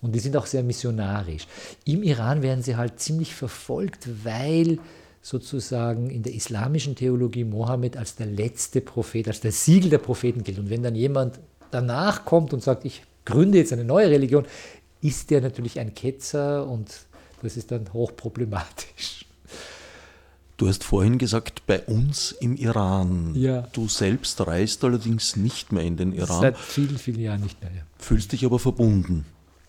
[0.00, 1.46] Und die sind auch sehr missionarisch.
[1.84, 4.78] Im Iran werden sie halt ziemlich verfolgt, weil
[5.22, 10.44] sozusagen in der islamischen Theologie Mohammed als der letzte Prophet, als der Siegel der Propheten
[10.44, 10.58] gilt.
[10.58, 11.38] Und wenn dann jemand
[11.70, 14.44] danach kommt und sagt, ich gründe jetzt eine neue Religion,
[15.02, 16.90] ist der natürlich ein Ketzer und
[17.42, 19.24] das ist dann hochproblematisch.
[20.56, 23.34] Du hast vorhin gesagt, bei uns im Iran.
[23.34, 23.62] Ja.
[23.72, 26.40] Du selbst reist allerdings nicht mehr in den Iran.
[26.42, 27.70] Seit vielen, vielen Jahren nicht mehr.
[27.74, 27.82] Ja.
[27.96, 29.24] Fühlst dich aber verbunden.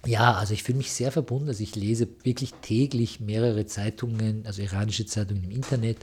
[0.05, 1.49] Ja, also ich fühle mich sehr verbunden.
[1.49, 5.97] Also ich lese wirklich täglich mehrere Zeitungen, also iranische Zeitungen im Internet.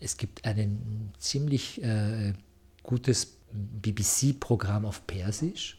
[0.00, 2.32] Es gibt ein ziemlich äh,
[2.82, 5.78] gutes BBC-Programm auf Persisch,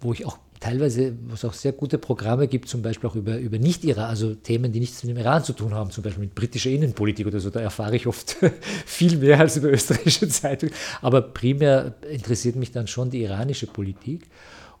[0.00, 3.36] wo ich auch teilweise, wo es auch sehr gute Programme gibt, zum Beispiel auch über,
[3.38, 6.34] über Nicht-Iran, also Themen, die nichts mit dem Iran zu tun haben, zum Beispiel mit
[6.34, 7.50] britischer Innenpolitik oder so.
[7.50, 8.36] Da erfahre ich oft
[8.86, 10.74] viel mehr als über österreichische Zeitungen.
[11.02, 14.28] Aber primär interessiert mich dann schon die iranische Politik.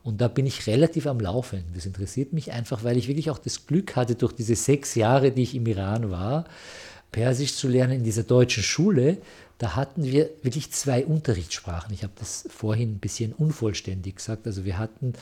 [0.06, 1.64] Und da bin ich relativ am Laufen.
[1.74, 5.32] Das interessiert mich einfach, weil ich wirklich auch das Glück hatte, durch diese sechs Jahre,
[5.32, 6.44] die ich im Iran war,
[7.10, 9.18] Persisch zu lernen in dieser deutschen Schule.
[9.58, 11.92] Da hatten wir wirklich zwei Unterrichtssprachen.
[11.92, 14.46] Ich habe das vorhin ein bisschen unvollständig gesagt.
[14.46, 15.14] Also wir hatten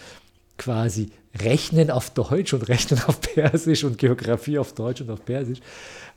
[0.58, 5.60] quasi Rechnen auf Deutsch und Rechnen auf Persisch und Geografie auf Deutsch und auf Persisch,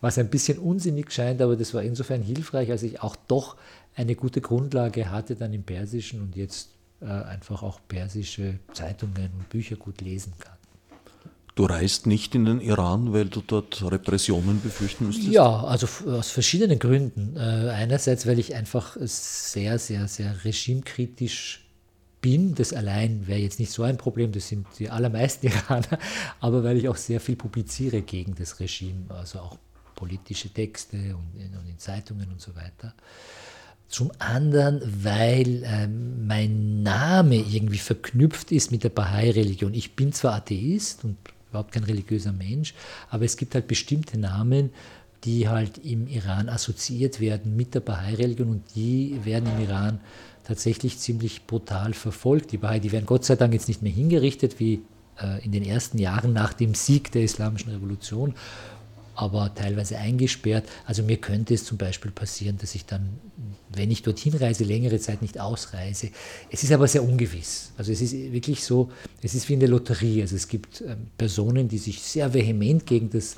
[0.01, 3.55] was ein bisschen unsinnig scheint, aber das war insofern hilfreich, als ich auch doch
[3.95, 6.70] eine gute Grundlage hatte dann im Persischen und jetzt
[7.05, 10.57] einfach auch persische Zeitungen und Bücher gut lesen kann.
[11.57, 15.29] Du reist nicht in den Iran, weil du dort Repressionen befürchten müsstest?
[15.29, 17.35] Ja, also aus verschiedenen Gründen.
[17.35, 21.65] Äh, einerseits, weil ich einfach sehr, sehr, sehr regimekritisch
[22.21, 22.53] bin.
[22.53, 25.97] Das allein wäre jetzt nicht so ein Problem, das sind die allermeisten Iraner,
[26.39, 29.57] aber weil ich auch sehr viel publiziere gegen das Regime, also auch
[29.95, 32.93] politische Texte und in, und in Zeitungen und so weiter.
[33.89, 39.73] Zum anderen, weil äh, mein Name irgendwie verknüpft ist mit der Bahai-Religion.
[39.73, 41.15] Ich bin zwar Atheist und
[41.49, 42.73] überhaupt kein religiöser Mensch,
[43.09, 44.71] aber es gibt halt bestimmte Namen,
[45.23, 49.99] die halt im Iran assoziiert werden mit der Bahai-Religion und die werden im Iran
[50.43, 52.51] tatsächlich ziemlich brutal verfolgt.
[52.51, 54.81] Die Bahai, die werden Gott sei Dank jetzt nicht mehr hingerichtet wie
[55.21, 58.33] äh, in den ersten Jahren nach dem Sieg der Islamischen Revolution,
[59.18, 60.70] aber teilweise eingesperrt.
[60.86, 63.09] Also mir könnte es zum Beispiel passieren, dass ich dann,
[63.74, 66.11] wenn ich dorthin reise, längere Zeit nicht ausreise.
[66.51, 67.72] Es ist aber sehr ungewiss.
[67.78, 68.91] Also es ist wirklich so,
[69.24, 70.22] es ist wie in der Lotterie.
[70.22, 73.38] Also es gibt ähm, Personen, die sich sehr vehement gegen das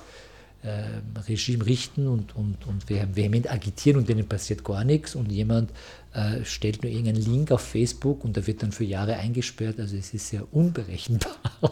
[0.64, 5.72] äh, Regime richten und, und, und vehement agitieren und denen passiert gar nichts und jemand
[6.14, 9.80] äh, stellt nur irgendeinen Link auf Facebook und der wird dann für Jahre eingesperrt.
[9.80, 11.36] Also es ist sehr unberechenbar.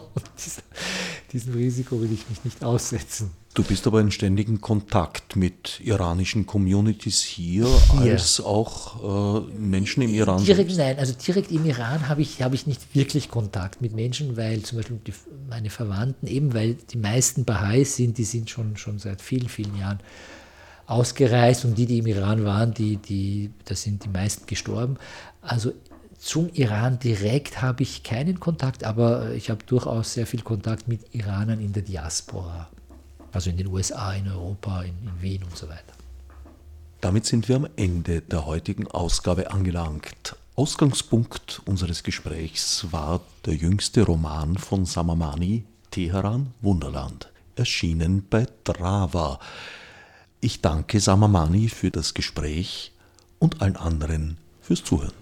[1.32, 3.30] diesem Risiko will ich mich nicht aussetzen.
[3.54, 7.66] Du bist aber in ständigem Kontakt mit iranischen Communities hier,
[8.00, 8.12] hier.
[8.12, 10.44] als auch äh, Menschen im Iran.
[10.44, 14.36] Direkt nein, also direkt im Iran habe ich, hab ich nicht wirklich Kontakt mit Menschen,
[14.36, 15.14] weil zum Beispiel die,
[15.50, 19.76] meine Verwandten, eben weil die meisten Baha'is sind, die sind schon, schon seit vielen, vielen
[19.76, 19.98] Jahren
[20.88, 24.96] ausgereist und die, die im Iran waren, die, die, da sind die meisten gestorben.
[25.42, 25.72] Also
[26.18, 31.14] zum Iran direkt habe ich keinen Kontakt, aber ich habe durchaus sehr viel Kontakt mit
[31.14, 32.68] Iranern in der Diaspora.
[33.32, 35.92] Also in den USA, in Europa, in, in Wien und so weiter.
[37.00, 40.36] Damit sind wir am Ende der heutigen Ausgabe angelangt.
[40.56, 49.38] Ausgangspunkt unseres Gesprächs war der jüngste Roman von Samamani, Teheran Wunderland, erschienen bei Drava.
[50.40, 52.92] Ich danke Samamani für das Gespräch
[53.40, 55.12] und allen anderen fürs Zuhören.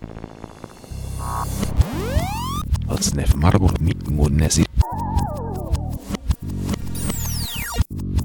[2.87, 4.65] Als Marburg mit Munesi.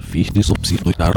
[0.01, 1.13] Fichte subsidiar